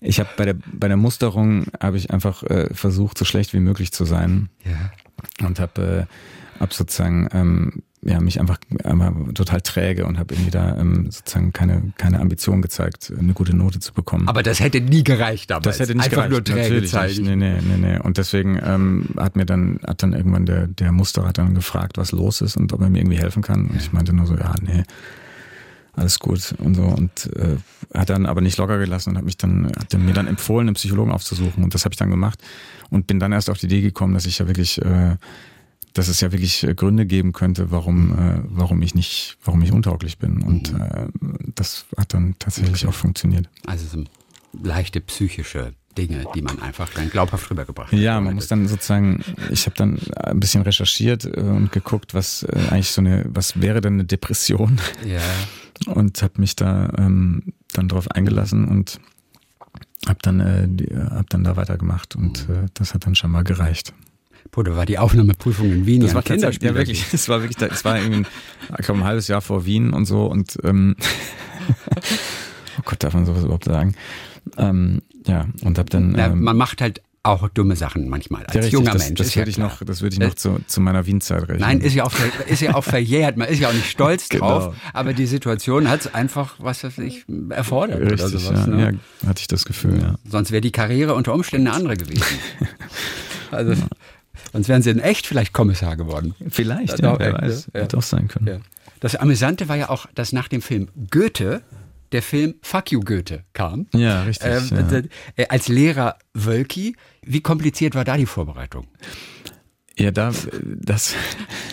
ich 0.00 0.18
habe 0.18 0.30
bei 0.38 0.46
der 0.46 0.54
bei 0.72 0.88
der 0.88 0.96
Musterung 0.96 1.66
habe 1.78 1.98
ich 1.98 2.10
einfach 2.10 2.42
äh, 2.44 2.72
versucht, 2.72 3.18
so 3.18 3.26
schlecht 3.26 3.52
wie 3.52 3.60
möglich 3.60 3.92
zu 3.92 4.06
sein. 4.06 4.48
Ja. 4.64 5.46
Und 5.46 5.60
habe 5.60 6.06
äh, 6.08 6.58
hab 6.58 6.72
sozusagen 6.72 7.28
ähm, 7.34 7.82
ja, 8.04 8.20
mich 8.20 8.40
einfach, 8.40 8.58
einfach 8.82 9.12
total 9.32 9.60
träge 9.60 10.06
und 10.06 10.18
habe 10.18 10.34
irgendwie 10.34 10.50
da 10.50 10.76
ähm, 10.76 11.10
sozusagen 11.10 11.52
keine, 11.52 11.92
keine 11.98 12.18
Ambition 12.18 12.60
gezeigt, 12.60 13.12
eine 13.16 13.32
gute 13.32 13.54
Note 13.54 13.78
zu 13.78 13.92
bekommen. 13.92 14.28
Aber 14.28 14.42
das 14.42 14.58
hätte 14.58 14.80
nie 14.80 15.04
gereicht 15.04 15.50
damals. 15.50 15.64
Das 15.64 15.78
hätte 15.78 15.94
nicht 15.94 16.06
einfach 16.06 16.28
gereicht. 16.28 16.30
nur 16.32 16.44
träge 16.44 16.62
Natürlich 16.62 16.90
zeigen. 16.90 17.22
Nee, 17.22 17.36
nee, 17.36 17.60
nee, 17.60 17.76
nee. 17.76 17.98
Und 18.00 18.18
deswegen 18.18 18.60
ähm, 18.64 19.10
hat 19.16 19.36
mir 19.36 19.46
dann, 19.46 19.78
hat 19.86 20.02
dann 20.02 20.14
irgendwann 20.14 20.46
der, 20.46 20.66
der 20.66 20.90
Musterer 20.90 21.28
hat 21.28 21.38
dann 21.38 21.54
gefragt, 21.54 21.96
was 21.96 22.10
los 22.10 22.40
ist 22.40 22.56
und 22.56 22.72
ob 22.72 22.80
er 22.80 22.90
mir 22.90 22.98
irgendwie 22.98 23.18
helfen 23.18 23.42
kann. 23.42 23.66
Und 23.66 23.76
ich 23.76 23.92
meinte 23.92 24.12
nur 24.12 24.26
so, 24.26 24.36
ja, 24.36 24.52
nee, 24.60 24.82
alles 25.94 26.18
gut 26.18 26.56
und 26.58 26.74
so. 26.74 26.82
Und 26.82 27.30
äh, 27.36 27.56
hat 27.96 28.10
dann 28.10 28.26
aber 28.26 28.40
nicht 28.40 28.58
locker 28.58 28.78
gelassen 28.78 29.10
und 29.10 29.18
hat 29.18 29.24
mich 29.24 29.36
dann, 29.36 29.70
hat 29.78 29.92
mir 29.96 30.14
dann 30.14 30.26
empfohlen, 30.26 30.66
einen 30.66 30.74
Psychologen 30.74 31.12
aufzusuchen. 31.12 31.62
Und 31.62 31.72
das 31.72 31.84
habe 31.84 31.92
ich 31.92 31.98
dann 31.98 32.10
gemacht 32.10 32.42
und 32.90 33.06
bin 33.06 33.20
dann 33.20 33.30
erst 33.30 33.48
auf 33.48 33.58
die 33.58 33.66
Idee 33.66 33.80
gekommen, 33.80 34.14
dass 34.14 34.26
ich 34.26 34.40
ja 34.40 34.48
wirklich 34.48 34.82
äh, 34.82 35.16
dass 35.92 36.08
es 36.08 36.20
ja 36.20 36.32
wirklich 36.32 36.64
äh, 36.64 36.74
Gründe 36.74 37.06
geben 37.06 37.32
könnte, 37.32 37.70
warum, 37.70 38.12
äh, 38.18 38.42
warum 38.44 38.82
ich 38.82 38.94
nicht, 38.94 39.36
warum 39.44 39.62
ich 39.62 39.72
untauglich 39.72 40.18
bin. 40.18 40.42
Und 40.42 40.72
mhm. 40.72 40.80
äh, 40.80 41.06
das 41.54 41.86
hat 41.96 42.14
dann 42.14 42.34
tatsächlich 42.38 42.84
okay. 42.84 42.88
auch 42.88 42.94
funktioniert. 42.94 43.48
Also 43.66 43.86
so 43.86 44.04
leichte 44.62 45.00
psychische 45.00 45.74
Dinge, 45.96 46.24
die 46.34 46.42
man 46.42 46.60
einfach 46.60 46.88
dann 46.90 47.10
glaubhaft 47.10 47.50
rübergebracht 47.50 47.92
hat. 47.92 47.98
Ja, 47.98 48.20
man 48.20 48.34
muss 48.34 48.48
dann 48.48 48.66
sozusagen, 48.66 49.22
ich 49.50 49.66
habe 49.66 49.76
dann 49.76 49.98
ein 50.16 50.40
bisschen 50.40 50.62
recherchiert 50.62 51.24
äh, 51.24 51.40
und 51.40 51.72
geguckt, 51.72 52.14
was 52.14 52.44
äh, 52.44 52.68
eigentlich 52.70 52.90
so 52.90 53.00
eine, 53.00 53.26
was 53.28 53.60
wäre 53.60 53.80
denn 53.80 53.94
eine 53.94 54.04
Depression? 54.04 54.80
Ja. 55.06 55.20
Und 55.86 56.22
habe 56.22 56.34
mich 56.40 56.54
da 56.54 56.92
ähm, 56.96 57.54
dann 57.72 57.88
drauf 57.88 58.08
eingelassen 58.08 58.68
und 58.68 59.00
habe 60.06 60.18
dann, 60.22 60.38
äh, 60.38 60.68
hab 61.10 61.28
dann 61.30 61.42
da 61.42 61.56
weitergemacht 61.56 62.14
und 62.14 62.48
mhm. 62.48 62.54
äh, 62.54 62.66
das 62.74 62.94
hat 62.94 63.04
dann 63.06 63.16
schon 63.16 63.32
mal 63.32 63.42
gereicht. 63.42 63.92
Boah, 64.50 64.64
da 64.64 64.76
war 64.76 64.86
die 64.86 64.98
Aufnahmeprüfung 64.98 65.70
in 65.70 65.86
Wien. 65.86 66.00
Das 66.02 66.14
war 66.14 66.22
Kinderspiel. 66.22 66.68
Ja, 66.68 66.74
wirklich. 66.74 67.10
Das 67.10 67.28
war 67.28 67.40
wirklich, 67.40 67.56
das 67.56 67.84
war 67.84 67.98
irgendwie, 67.98 68.26
glaube, 68.78 69.00
ein 69.00 69.04
halbes 69.04 69.28
Jahr 69.28 69.40
vor 69.40 69.64
Wien 69.64 69.92
und 69.92 70.04
so 70.04 70.26
und, 70.26 70.58
ähm, 70.64 70.96
oh 72.78 72.82
Gott, 72.84 73.02
darf 73.02 73.14
man 73.14 73.24
sowas 73.24 73.44
überhaupt 73.44 73.64
sagen? 73.64 73.94
Ähm, 74.56 75.02
ja, 75.26 75.46
und 75.62 75.78
hab 75.78 75.90
dann. 75.90 76.14
Ja, 76.16 76.26
ähm, 76.26 76.42
man 76.42 76.56
macht 76.56 76.80
halt 76.80 77.02
auch 77.24 77.48
dumme 77.48 77.76
Sachen 77.76 78.08
manchmal 78.08 78.44
als 78.44 78.54
ja, 78.54 78.60
richtig, 78.60 78.72
junger 78.72 78.92
das, 78.92 79.04
Mensch. 79.04 79.18
Das 79.18 79.36
würde 79.36 79.50
ich 79.50 79.58
noch, 79.58 79.82
das 79.84 80.02
würde 80.02 80.14
ich 80.14 80.20
noch 80.20 80.34
zu, 80.34 80.58
zu 80.66 80.80
meiner 80.80 81.06
Wien-Zeit 81.06 81.42
rechnen. 81.42 81.60
Nein, 81.60 81.80
ist 81.80 81.94
ja 81.94 82.04
auch, 82.04 82.12
ist 82.48 82.60
ja 82.60 82.74
auch 82.74 82.82
verjährt. 82.82 83.36
Man 83.36 83.48
ist 83.48 83.60
ja 83.60 83.68
auch 83.68 83.72
nicht 83.72 83.88
stolz 83.88 84.28
genau. 84.28 84.60
drauf. 84.60 84.76
Aber 84.92 85.12
die 85.12 85.26
Situation 85.26 85.88
hat 85.88 86.00
es 86.00 86.14
einfach, 86.14 86.56
was 86.58 86.82
weiß 86.82 86.98
ich, 86.98 87.24
erfordert 87.50 88.00
richtig, 88.00 88.20
oder 88.20 88.28
sowas. 88.28 88.66
Ja, 88.66 88.66
ne? 88.66 88.98
ja, 89.22 89.28
hatte 89.28 89.40
ich 89.40 89.46
das 89.46 89.64
Gefühl, 89.64 90.00
ja. 90.00 90.16
Sonst 90.28 90.50
wäre 90.50 90.60
die 90.60 90.72
Karriere 90.72 91.14
unter 91.14 91.32
Umständen 91.32 91.68
eine 91.68 91.76
andere 91.76 91.96
gewesen. 91.96 92.24
also, 93.52 93.74
Sonst 94.52 94.68
wären 94.68 94.82
sie 94.82 94.90
in 94.90 94.98
echt 94.98 95.26
vielleicht 95.26 95.52
Kommissar 95.52 95.96
geworden. 95.96 96.34
Vielleicht, 96.48 97.00
ja, 97.00 97.18
wer 97.18 97.34
weiß. 97.34 97.70
Ja. 97.74 97.80
Hätte 97.80 97.98
auch 97.98 98.02
sein 98.02 98.28
können. 98.28 98.46
Ja. 98.46 98.58
Das 99.00 99.16
Amüsante 99.16 99.68
war 99.68 99.76
ja 99.76 99.88
auch, 99.88 100.06
dass 100.14 100.32
nach 100.32 100.48
dem 100.48 100.62
Film 100.62 100.88
Goethe 101.10 101.62
der 102.12 102.22
Film 102.22 102.54
Fuck 102.62 102.92
You 102.92 103.00
Goethe 103.00 103.44
kam. 103.52 103.86
Ja, 103.94 104.22
richtig. 104.22 104.48
Ähm, 104.48 104.86
ja. 104.90 105.02
Äh, 105.36 105.48
als 105.48 105.68
Lehrer 105.68 106.16
Wölki. 106.34 106.94
Wie 107.22 107.40
kompliziert 107.40 107.94
war 107.94 108.04
da 108.04 108.16
die 108.16 108.26
Vorbereitung? 108.26 108.86
Ja, 109.98 110.10
da 110.10 110.32
das 110.62 111.14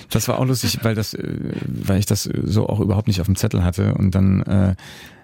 das 0.10 0.28
war 0.28 0.40
auch 0.40 0.46
lustig, 0.46 0.80
weil 0.82 0.96
das 0.96 1.16
weil 1.16 2.00
ich 2.00 2.06
das 2.06 2.24
so 2.24 2.68
auch 2.68 2.80
überhaupt 2.80 3.08
nicht 3.08 3.22
auf 3.22 3.28
dem 3.28 3.36
Zettel 3.36 3.64
hatte 3.64 3.94
und 3.94 4.16
dann 4.16 4.42
äh, 4.44 4.76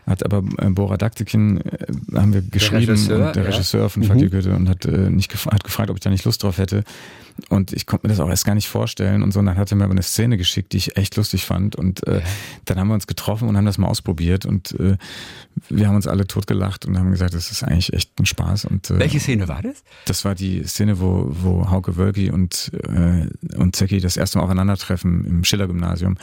hat 0.06 0.24
aber 0.24 0.44
äh, 0.58 0.70
Bora 0.70 0.98
Daktikin, 0.98 1.62
äh, 1.62 1.88
haben 2.15 2.34
wir 2.34 2.41
geschrieben, 2.41 2.86
der 2.86 2.96
Regisseur, 2.96 3.28
und 3.28 3.36
der 3.36 3.48
Regisseur 3.48 3.82
ja. 3.82 3.89
von 3.89 4.04
Fuck 4.04 4.15
mhm. 4.18 4.30
Goethe 4.30 4.56
und 4.56 4.70
hat, 4.70 4.86
äh, 4.86 5.10
nicht 5.10 5.34
hat 5.34 5.63
gefragt, 5.63 5.89
ob 5.89 5.98
ich 5.98 6.02
da 6.02 6.10
nicht 6.10 6.26
Lust 6.26 6.44
drauf 6.44 6.58
hätte. 6.58 6.84
Und 7.50 7.74
ich 7.74 7.86
konnte 7.86 8.08
mir 8.08 8.13
das 8.13 8.22
auch 8.22 8.30
erst 8.30 8.46
gar 8.46 8.56
nicht 8.56 8.70
vorstellen. 8.70 9.22
Und 9.22 9.34
so, 9.34 9.39
und 9.39 9.46
dann 9.46 9.58
hat 9.58 9.70
er 9.70 9.76
mir 9.76 9.84
aber 9.84 9.91
eine 9.91 10.04
Szene 10.04 10.38
geschickt, 10.38 10.72
die 10.72 10.78
ich 10.78 10.96
echt 10.96 11.18
lustig 11.18 11.46
fand. 11.46 11.76
Und 11.76 12.08
äh, 12.08 12.22
dann 12.63 12.80
haben 12.80 12.88
wir 12.88 12.94
uns 12.94 13.08
getroffen 13.08 13.50
und 13.50 13.58
haben 13.58 13.65
das 13.65 13.78
mal 13.78 13.88
ausprobiert. 13.88 14.46
Und 14.46 14.80
äh, 14.80 14.96
wir 15.70 15.88
haben 15.88 15.96
uns 15.96 16.08
alle 16.08 16.28
totgelacht 16.28 16.86
und 16.86 16.98
haben 16.98 17.12
gesagt, 17.12 17.34
das 17.34 17.52
ist 17.52 17.63
eigentlich 17.63 17.91
echt 17.91 18.18
ein 18.20 18.26
Spaß. 18.26 18.65
Und, 18.65 18.89
äh, 18.89 19.00
Welche 19.00 19.20
Szene 19.20 19.50
war 19.50 19.62
das? 19.62 19.84
Das 20.06 20.24
war 20.24 20.34
die 20.34 20.63
Szene, 20.63 21.02
wo, 21.02 21.28
wo 21.30 21.70
Hauke 21.70 21.98
Wölki 21.98 22.32
und, 22.32 22.72
äh, 22.88 23.28
und 23.58 23.76
Zecki 23.76 24.00
das 24.00 24.15
erste 24.15 24.38
Mal 24.38 24.46
aufeinandertreffen 24.46 25.26
im 25.26 25.44
Schiller-Gymnasium 25.44 26.18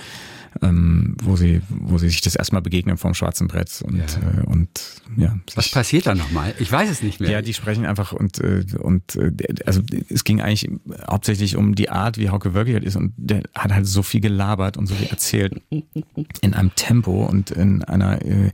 ähm, 0.61 1.17
wo 1.23 1.37
sie, 1.37 1.63
wo 1.69 1.99
sie 1.99 2.09
sich 2.09 2.21
das 2.21 2.37
erstmal 2.37 2.63
begegnen 2.63 2.97
vom 2.99 3.15
schwarzen 3.15 3.49
Brett 3.49 3.83
und, 3.83 3.97
ja. 3.97 4.05
Äh, 4.05 4.45
und 4.45 4.69
ja. 5.17 5.39
Was 5.55 5.71
passiert 5.71 6.07
da 6.07 6.15
nochmal? 6.15 6.55
Ich 6.59 6.71
weiß 6.71 6.91
es 6.91 7.03
nicht 7.03 7.21
mehr. 7.21 7.31
Ja, 7.31 7.43
die 7.43 7.55
sprechen 7.55 7.87
einfach 7.87 8.13
und, 8.13 8.39
äh, 8.39 8.65
und 8.79 9.17
äh, 9.17 9.33
also 9.65 9.83
es 10.09 10.25
ging 10.25 10.41
eigentlich 10.41 10.71
hauptsächlich 11.07 11.57
um 11.57 11.75
die 11.75 11.91
Art, 11.91 12.19
wie 12.19 12.31
Hauke 12.31 12.55
wirklich 12.55 12.83
ist. 12.83 12.97
Und 12.97 13.15
der 13.17 13.43
hat 13.55 13.73
halt 13.73 13.87
so 13.87 14.03
viel 14.03 14.21
gelabert 14.21 14.77
und 14.77 14.87
so 14.87 14.95
viel 14.95 15.09
erzählt 15.09 15.61
in 16.41 16.55
einem 16.55 16.75
Tempo 16.75 17.25
und 17.25 17.51
in 17.51 17.83
einer 17.85 18.23
äh, 18.23 18.51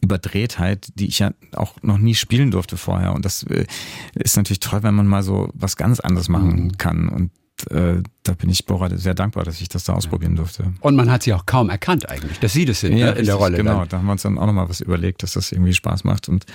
Überdrehtheit, 0.00 0.88
die 0.94 1.06
ich 1.06 1.18
ja 1.18 1.32
auch 1.52 1.82
noch 1.82 1.98
nie 1.98 2.14
spielen 2.14 2.50
durfte 2.50 2.76
vorher. 2.76 3.14
Und 3.14 3.24
das 3.24 3.42
äh, 3.44 3.66
ist 4.14 4.36
natürlich 4.36 4.60
toll, 4.60 4.82
wenn 4.82 4.94
man 4.94 5.06
mal 5.06 5.22
so 5.22 5.50
was 5.54 5.76
ganz 5.76 6.00
anderes 6.00 6.28
machen 6.28 6.64
mhm. 6.64 6.78
kann. 6.78 7.08
Und 7.08 7.30
äh, 7.70 8.02
da 8.22 8.32
bin 8.32 8.50
ich 8.50 8.66
Bora 8.66 8.96
sehr 8.96 9.14
dankbar, 9.14 9.44
dass 9.44 9.60
ich 9.60 9.68
das 9.68 9.84
da 9.84 9.94
ausprobieren 9.94 10.36
durfte. 10.36 10.72
Und 10.80 10.96
man 10.96 11.10
hat 11.10 11.22
sie 11.22 11.34
auch 11.34 11.46
kaum 11.46 11.70
erkannt 11.70 12.08
eigentlich, 12.08 12.38
dass 12.40 12.52
sie 12.52 12.64
das 12.64 12.80
sind 12.80 12.92
ja, 12.92 12.98
ne, 12.98 13.02
in 13.02 13.08
richtig, 13.08 13.26
der 13.26 13.34
Rolle. 13.36 13.56
Genau, 13.56 13.80
dann. 13.80 13.88
da 13.88 13.98
haben 13.98 14.06
wir 14.06 14.12
uns 14.12 14.22
dann 14.22 14.38
auch 14.38 14.46
nochmal 14.46 14.68
was 14.68 14.80
überlegt, 14.80 15.22
dass 15.22 15.32
das 15.32 15.52
irgendwie 15.52 15.72
Spaß 15.72 16.04
macht 16.04 16.28
und 16.28 16.46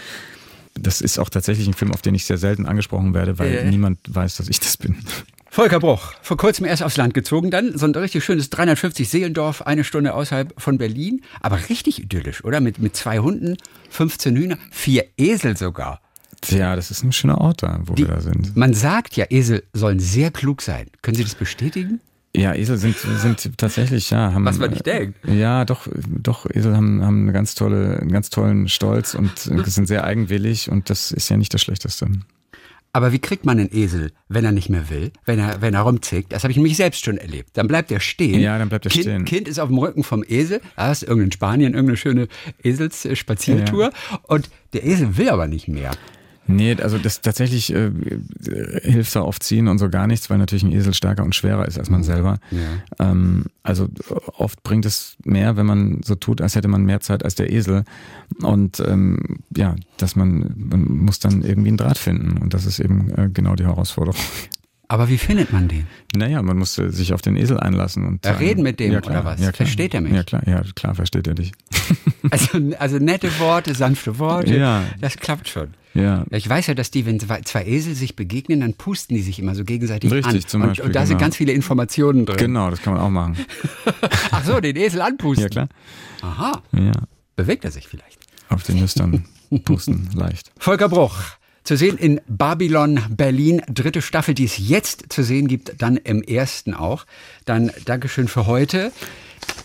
das 0.73 1.01
ist 1.01 1.19
auch 1.19 1.29
tatsächlich 1.29 1.67
ein 1.67 1.73
Film, 1.73 1.93
auf 1.93 2.01
den 2.01 2.15
ich 2.15 2.25
sehr 2.25 2.37
selten 2.37 2.65
angesprochen 2.65 3.13
werde, 3.13 3.39
weil 3.39 3.53
äh. 3.53 3.69
niemand 3.69 3.99
weiß, 4.07 4.37
dass 4.37 4.49
ich 4.49 4.59
das 4.59 4.77
bin. 4.77 4.97
Volker 5.49 5.79
Bruch, 5.79 6.11
vor 6.21 6.35
kurzem 6.35 6.65
erst 6.65 6.83
aufs 6.83 6.97
Land 6.97 7.13
gezogen, 7.13 7.49
dann 7.49 7.77
so 7.77 7.85
ein 7.85 7.95
richtig 7.95 8.25
schönes 8.25 8.49
350 8.49 9.07
Seelendorf, 9.07 9.61
eine 9.61 9.85
Stunde 9.85 10.13
außerhalb 10.13 10.53
von 10.57 10.77
Berlin, 10.77 11.21
aber 11.39 11.69
richtig 11.69 12.01
idyllisch, 12.01 12.43
oder? 12.43 12.59
Mit, 12.59 12.79
mit 12.79 12.97
zwei 12.97 13.19
Hunden, 13.19 13.55
15 13.89 14.35
Hühner, 14.35 14.57
vier 14.69 15.05
Esel 15.15 15.55
sogar. 15.55 16.01
Ja, 16.51 16.75
das 16.75 16.91
ist 16.91 17.03
ein 17.03 17.11
schöner 17.11 17.39
Ort 17.39 17.63
da, 17.63 17.79
wo 17.85 17.93
Die, 17.93 18.03
wir 18.03 18.15
da 18.15 18.21
sind. 18.21 18.55
Man 18.55 18.73
sagt 18.73 19.15
ja, 19.15 19.25
Esel 19.29 19.63
sollen 19.73 19.99
sehr 19.99 20.31
klug 20.31 20.61
sein. 20.61 20.87
Können 21.01 21.15
Sie 21.15 21.23
das 21.23 21.35
bestätigen? 21.35 22.01
Ja, 22.35 22.53
Esel 22.53 22.77
sind, 22.77 22.97
sind 22.97 23.57
tatsächlich, 23.57 24.09
ja, 24.09 24.33
haben. 24.33 24.43
Was 24.45 24.57
man 24.57 24.71
nicht 24.71 24.85
denkt. 24.85 25.17
Ja, 25.25 25.63
doch, 25.63 25.87
doch, 26.05 26.45
Esel 26.49 26.75
haben, 26.75 27.01
haben 27.01 27.23
eine 27.23 27.31
ganz 27.31 27.55
tolle, 27.55 27.99
einen 27.99 28.11
ganz 28.11 28.29
tollen 28.29 28.67
Stolz 28.67 29.13
und 29.13 29.37
sind 29.37 29.87
sehr 29.87 30.03
eigenwillig 30.03 30.69
und 30.69 30.89
das 30.89 31.11
ist 31.11 31.29
ja 31.29 31.37
nicht 31.37 31.53
das 31.53 31.61
Schlechteste. 31.61 32.07
Aber 32.95 33.11
wie 33.11 33.19
kriegt 33.19 33.45
man 33.45 33.59
einen 33.59 33.69
Esel, 33.73 34.13
wenn 34.29 34.45
er 34.45 34.53
nicht 34.53 34.69
mehr 34.69 34.89
will, 34.89 35.11
wenn 35.25 35.37
er, 35.37 35.61
wenn 35.61 35.73
er 35.73 35.81
rumzickt? 35.81 36.31
Das 36.31 36.43
habe 36.43 36.51
ich 36.51 36.57
nämlich 36.57 36.77
selbst 36.77 37.03
schon 37.03 37.17
erlebt. 37.17 37.49
Dann 37.57 37.67
bleibt 37.67 37.91
er 37.91 37.99
stehen. 37.99 38.39
Ja, 38.39 38.57
dann 38.57 38.69
bleibt 38.69 38.85
er 38.85 38.89
kind, 38.89 39.03
stehen. 39.03 39.25
Kind 39.25 39.49
ist 39.49 39.59
auf 39.59 39.67
dem 39.67 39.77
Rücken 39.77 40.01
vom 40.03 40.23
Esel. 40.25 40.61
Da 40.77 40.93
ist 40.93 41.03
irgendein 41.03 41.33
Spanien, 41.33 41.73
irgendeine 41.73 41.97
schöne 41.97 42.29
Eselsspaziertour. 42.63 43.91
Ja. 43.91 44.19
Und 44.23 44.49
der 44.71 44.85
Esel 44.85 45.17
will 45.17 45.27
aber 45.27 45.47
nicht 45.47 45.67
mehr. 45.67 45.91
Nee, 46.47 46.75
also 46.81 46.97
das 46.97 47.21
tatsächlich 47.21 47.73
äh, 47.73 47.91
hilft 48.83 49.15
da 49.15 49.21
auf 49.21 49.39
Ziehen 49.39 49.67
und 49.67 49.79
so 49.79 49.89
gar 49.89 50.05
nichts, 50.07 50.29
weil 50.29 50.37
natürlich 50.37 50.63
ein 50.63 50.71
Esel 50.71 50.93
stärker 50.93 51.23
und 51.23 51.33
schwerer 51.33 51.67
ist 51.67 51.79
als 51.79 51.89
man 51.89 52.01
mhm. 52.01 52.05
selber. 52.05 52.37
Ja. 52.51 53.09
Ähm, 53.11 53.45
also 53.63 53.87
oft 54.37 54.61
bringt 54.63 54.85
es 54.85 55.17
mehr, 55.23 55.57
wenn 55.57 55.65
man 55.65 56.01
so 56.03 56.15
tut, 56.15 56.41
als 56.41 56.55
hätte 56.55 56.67
man 56.67 56.83
mehr 56.83 56.99
Zeit 56.99 57.23
als 57.23 57.35
der 57.35 57.51
Esel. 57.51 57.83
Und 58.41 58.79
ähm, 58.85 59.39
ja, 59.55 59.75
dass 59.97 60.15
man, 60.15 60.53
man 60.55 60.83
muss 60.83 61.19
dann 61.19 61.41
irgendwie 61.41 61.69
einen 61.69 61.77
Draht 61.77 61.97
finden. 61.97 62.37
Und 62.37 62.53
das 62.53 62.65
ist 62.65 62.79
eben 62.79 63.11
äh, 63.15 63.29
genau 63.33 63.55
die 63.55 63.65
Herausforderung. 63.65 64.21
Aber 64.87 65.09
wie 65.09 65.17
findet 65.17 65.51
man 65.51 65.67
den? 65.67 65.87
Naja, 66.15 66.43
man 66.43 66.57
muss 66.57 66.75
sich 66.75 67.13
auf 67.13 67.21
den 67.21 67.37
Esel 67.37 67.59
einlassen 67.59 68.05
und 68.05 68.23
sagen, 68.23 68.37
reden 68.37 68.61
mit 68.61 68.79
dem 68.79 68.91
ja, 68.91 69.01
klar, 69.01 69.21
oder 69.21 69.25
was? 69.25 69.41
Ja, 69.41 69.51
versteht 69.51 69.95
er 69.95 70.01
mich? 70.01 70.13
Ja 70.13 70.23
klar, 70.23 70.47
ja 70.47 70.61
klar 70.75 70.93
versteht 70.93 71.27
er 71.27 71.33
dich. 71.33 71.53
Also, 72.31 72.59
also 72.79 72.97
nette 72.97 73.29
Worte, 73.39 73.75
sanfte 73.75 74.17
Worte, 74.17 74.57
ja. 74.57 74.83
das 74.99 75.17
klappt 75.17 75.47
schon. 75.47 75.75
Ja. 75.95 76.25
Ich 76.29 76.47
weiß 76.47 76.67
ja, 76.67 76.73
dass 76.73 76.91
die, 76.91 77.05
wenn 77.05 77.19
zwei 77.19 77.65
Esel 77.65 77.95
sich 77.95 78.15
begegnen, 78.15 78.59
dann 78.59 78.73
pusten 78.73 79.15
die 79.15 79.21
sich 79.21 79.39
immer 79.39 79.55
so 79.55 79.63
gegenseitig 79.63 80.11
Richtig, 80.11 80.43
an. 80.43 80.47
Zum 80.47 80.61
Beispiel, 80.61 80.83
und, 80.83 80.89
und 80.89 80.95
da 80.95 80.99
genau. 80.99 81.07
sind 81.07 81.17
ganz 81.19 81.37
viele 81.37 81.53
Informationen 81.53 82.25
drin. 82.25 82.37
Genau, 82.37 82.69
das 82.69 82.81
kann 82.81 82.93
man 82.93 83.01
auch 83.01 83.09
machen. 83.09 83.37
Ach 84.31 84.43
so, 84.43 84.59
den 84.59 84.75
Esel 84.75 85.01
anpusten. 85.01 85.43
Ja 85.43 85.49
klar. 85.49 85.69
Aha. 86.21 86.61
Ja. 86.73 86.91
Bewegt 87.37 87.63
er 87.63 87.71
sich 87.71 87.87
vielleicht? 87.87 88.19
Auf 88.49 88.63
den 88.63 88.79
Nüstern 88.79 89.25
pusten 89.63 90.09
leicht. 90.13 90.51
Volker 90.57 90.89
Bruch. 90.89 91.15
Zu 91.63 91.77
sehen 91.77 91.97
in 91.97 92.21
Babylon 92.27 92.99
Berlin, 93.09 93.61
dritte 93.67 94.03
Staffel, 94.03 94.35
die 94.35 94.45
es 94.45 94.57
jetzt 94.57 95.05
zu 95.09 95.23
sehen 95.23 95.47
gibt, 95.47 95.81
dann 95.81 95.97
im 95.97 96.21
ersten 96.21 96.75
auch. 96.75 97.05
Dann 97.45 97.71
Dankeschön 97.85 98.27
für 98.27 98.45
heute. 98.45 98.91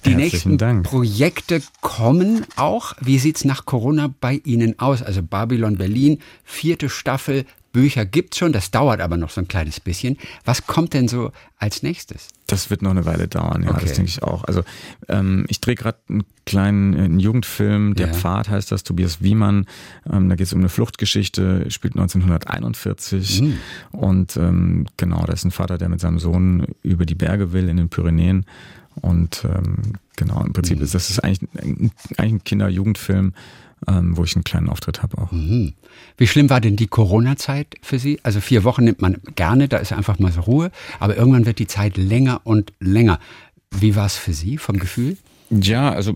Die 0.05 0.15
nächsten 0.15 0.59
Dank. 0.59 0.85
Projekte 0.85 1.63
kommen 1.81 2.47
auch. 2.57 2.95
Wie 3.01 3.19
sieht's 3.19 3.45
nach 3.45 3.67
Corona 3.67 4.13
bei 4.21 4.41
Ihnen 4.45 4.79
aus? 4.79 5.03
Also 5.03 5.23
Babylon 5.23 5.77
Berlin, 5.77 6.19
vierte 6.45 6.89
Staffel, 6.89 7.45
Bücher 7.73 8.05
gibt's 8.05 8.39
schon, 8.39 8.53
das 8.53 8.71
dauert 8.71 9.01
aber 9.01 9.17
noch 9.17 9.31
so 9.31 9.41
ein 9.41 9.49
kleines 9.49 9.81
bisschen. 9.81 10.17
Was 10.45 10.67
kommt 10.67 10.93
denn 10.93 11.09
so 11.09 11.33
als 11.57 11.83
nächstes? 11.83 12.29
Das 12.47 12.69
wird 12.69 12.83
noch 12.83 12.91
eine 12.91 13.05
Weile 13.05 13.29
dauern, 13.29 13.63
ja, 13.63 13.71
okay. 13.71 13.83
das 13.83 13.93
denke 13.93 14.09
ich 14.09 14.23
auch. 14.23 14.45
Also 14.45 14.65
ähm, 15.09 15.45
ich 15.49 15.61
drehe 15.61 15.77
gerade 15.77 15.99
einen 16.09 16.25
kleinen 16.47 16.97
einen 16.97 17.21
Jugendfilm, 17.21 17.95
Der 17.95 18.09
ja. 18.09 18.13
Pfad 18.13 18.49
heißt 18.49 18.73
das, 18.73 18.83
Tobias 18.83 19.23
Wiemann. 19.23 19.67
Ähm, 20.11 20.29
da 20.29 20.35
geht 20.35 20.47
es 20.47 20.53
um 20.53 20.59
eine 20.59 20.69
Fluchtgeschichte, 20.69 21.71
spielt 21.71 21.95
1941 21.95 23.43
mhm. 23.43 23.59
und 23.93 24.37
ähm, 24.37 24.87
genau, 24.97 25.25
da 25.25 25.33
ist 25.33 25.45
ein 25.45 25.53
Vater, 25.53 25.79
der 25.79 25.89
mit 25.89 26.01
seinem 26.01 26.19
Sohn 26.19 26.67
über 26.83 27.07
die 27.07 27.15
Berge 27.15 27.53
will 27.53 27.69
in 27.69 27.77
den 27.77 27.89
Pyrenäen 27.89 28.47
und 29.01 29.45
ähm, 29.45 29.95
genau, 30.17 30.45
im 30.45 30.53
Prinzip 30.53 30.79
mhm. 30.79 30.85
ist 30.85 30.95
das 30.95 31.11
ist 31.11 31.21
eigentlich, 31.21 31.49
eigentlich 31.55 31.93
ein 32.19 32.45
Kinder-Jugendfilm 32.45 33.35
ähm, 33.89 34.17
wo 34.17 34.25
ich 34.25 34.35
einen 34.35 34.45
kleinen 34.45 34.69
Auftritt 34.69 35.03
habe 35.03 35.19
auch. 35.19 35.33
Mhm. 35.33 35.75
Wie 36.17 36.27
schlimm 36.27 36.51
war 36.51 36.61
denn 36.61 36.77
die 36.77 36.87
Corona-Zeit 36.87 37.77
für 37.83 37.99
Sie? 37.99 38.21
Also 38.23 38.41
vier 38.41 38.65
Wochen 38.65 38.85
nimmt 38.85 39.01
man 39.01 39.19
gerne, 39.37 39.69
da 39.69 39.79
ist 39.79 39.93
einfach 39.93 40.19
mal 40.19 40.33
so 40.33 40.43
Ruhe, 40.43 40.71
aber 40.99 41.17
irgendwann 41.17 41.47
wird 41.47 41.59
die 41.59 41.67
Zeit 41.67 41.97
länger 41.97 42.41
und 42.45 42.73
länger. 42.81 43.19
Wie 43.71 43.97
war 43.97 44.07
es 44.07 44.17
für 44.17 44.33
Sie 44.33 44.59
vom 44.59 44.79
Gefühl? 44.79 45.17
Ja, 45.51 45.91
also, 45.91 46.15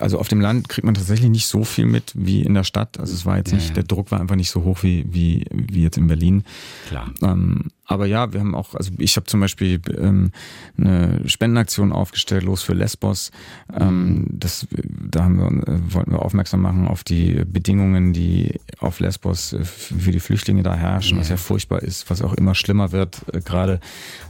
also 0.00 0.18
auf 0.18 0.26
dem 0.26 0.40
Land 0.40 0.68
kriegt 0.68 0.84
man 0.84 0.94
tatsächlich 0.94 1.30
nicht 1.30 1.46
so 1.46 1.62
viel 1.62 1.86
mit 1.86 2.12
wie 2.16 2.42
in 2.42 2.54
der 2.54 2.64
Stadt. 2.64 2.98
Also 2.98 3.14
es 3.14 3.24
war 3.24 3.36
jetzt 3.36 3.52
nicht, 3.52 3.64
ja, 3.64 3.68
ja. 3.68 3.74
der 3.74 3.84
Druck 3.84 4.10
war 4.10 4.20
einfach 4.20 4.34
nicht 4.34 4.50
so 4.50 4.64
hoch 4.64 4.82
wie, 4.82 5.06
wie, 5.08 5.46
wie 5.52 5.82
jetzt 5.84 5.96
in 5.96 6.08
Berlin. 6.08 6.42
Klar. 6.88 7.12
Ähm, 7.22 7.70
aber 7.88 8.06
ja, 8.06 8.32
wir 8.32 8.40
haben 8.40 8.54
auch, 8.54 8.74
also 8.74 8.90
ich 8.98 9.16
habe 9.16 9.26
zum 9.26 9.40
Beispiel 9.40 9.80
ähm, 9.96 10.32
eine 10.76 11.22
Spendenaktion 11.26 11.90
aufgestellt, 11.92 12.42
los 12.42 12.62
für 12.62 12.74
Lesbos. 12.74 13.30
Ähm, 13.72 14.08
mhm. 14.08 14.26
das, 14.30 14.66
da 15.10 15.24
haben 15.24 15.38
wir, 15.38 15.46
äh, 15.68 15.94
wollten 15.94 16.10
wir 16.10 16.20
aufmerksam 16.20 16.60
machen 16.60 16.86
auf 16.86 17.02
die 17.02 17.44
Bedingungen, 17.46 18.12
die 18.12 18.60
auf 18.80 19.00
Lesbos 19.00 19.54
äh, 19.54 19.64
für 19.64 20.10
die 20.10 20.20
Flüchtlinge 20.20 20.62
da 20.62 20.74
herrschen, 20.74 21.16
ja. 21.16 21.20
was 21.20 21.30
ja 21.30 21.36
furchtbar 21.36 21.82
ist, 21.82 22.10
was 22.10 22.22
auch 22.22 22.34
immer 22.34 22.54
schlimmer 22.54 22.92
wird, 22.92 23.20
äh, 23.32 23.40
gerade 23.40 23.80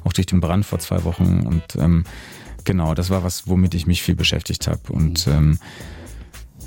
auch 0.05 0.13
durch 0.13 0.27
den 0.27 0.41
Brand 0.41 0.65
vor 0.65 0.79
zwei 0.79 1.03
Wochen. 1.03 1.47
Und 1.47 1.65
ähm, 1.77 2.05
Genau, 2.69 2.93
das 2.93 3.09
war 3.09 3.25
was, 3.25 3.49
womit 3.49 3.73
ich 3.73 3.87
mich 3.87 4.03
viel 4.03 4.15
beschäftigt 4.15 4.67
habe. 4.67 4.93
Und 4.93 5.27
mhm. 5.27 5.33
ähm, 5.33 5.59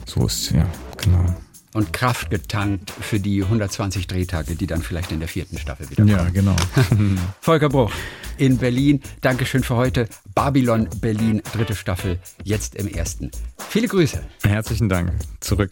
so 0.08 0.26
ist, 0.26 0.50
ja, 0.50 0.68
genau. 0.98 1.36
Und 1.74 1.94
Kraft 1.94 2.32
getankt 2.32 2.90
für 2.90 3.20
die 3.20 3.44
120 3.44 4.08
Drehtage, 4.08 4.56
die 4.56 4.66
dann 4.66 4.82
vielleicht 4.82 5.12
in 5.12 5.20
der 5.20 5.30
vierten 5.30 5.60
Staffel 5.60 5.92
wieder 5.92 6.04
kommen. 6.04 6.10
Ja, 6.10 6.28
genau. 6.32 6.56
Volker 7.42 7.70
Bruch 7.70 7.92
in 8.38 8.58
Berlin. 8.58 9.04
Dankeschön 9.22 9.62
für 9.62 9.76
heute. 9.76 10.10
Babylon 10.34 10.90
Berlin, 11.00 11.44
dritte 11.54 11.76
Staffel, 11.76 12.18
jetzt 12.44 12.74
im 12.74 12.88
ersten. 12.88 13.30
Viele 13.70 13.88
Grüße. 13.88 14.24
Herzlichen 14.42 14.90
Dank. 14.90 15.14
Zurück. 15.40 15.70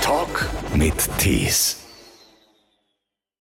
Talk 0.00 0.48
mit 0.76 0.94
Tees. 1.18 1.81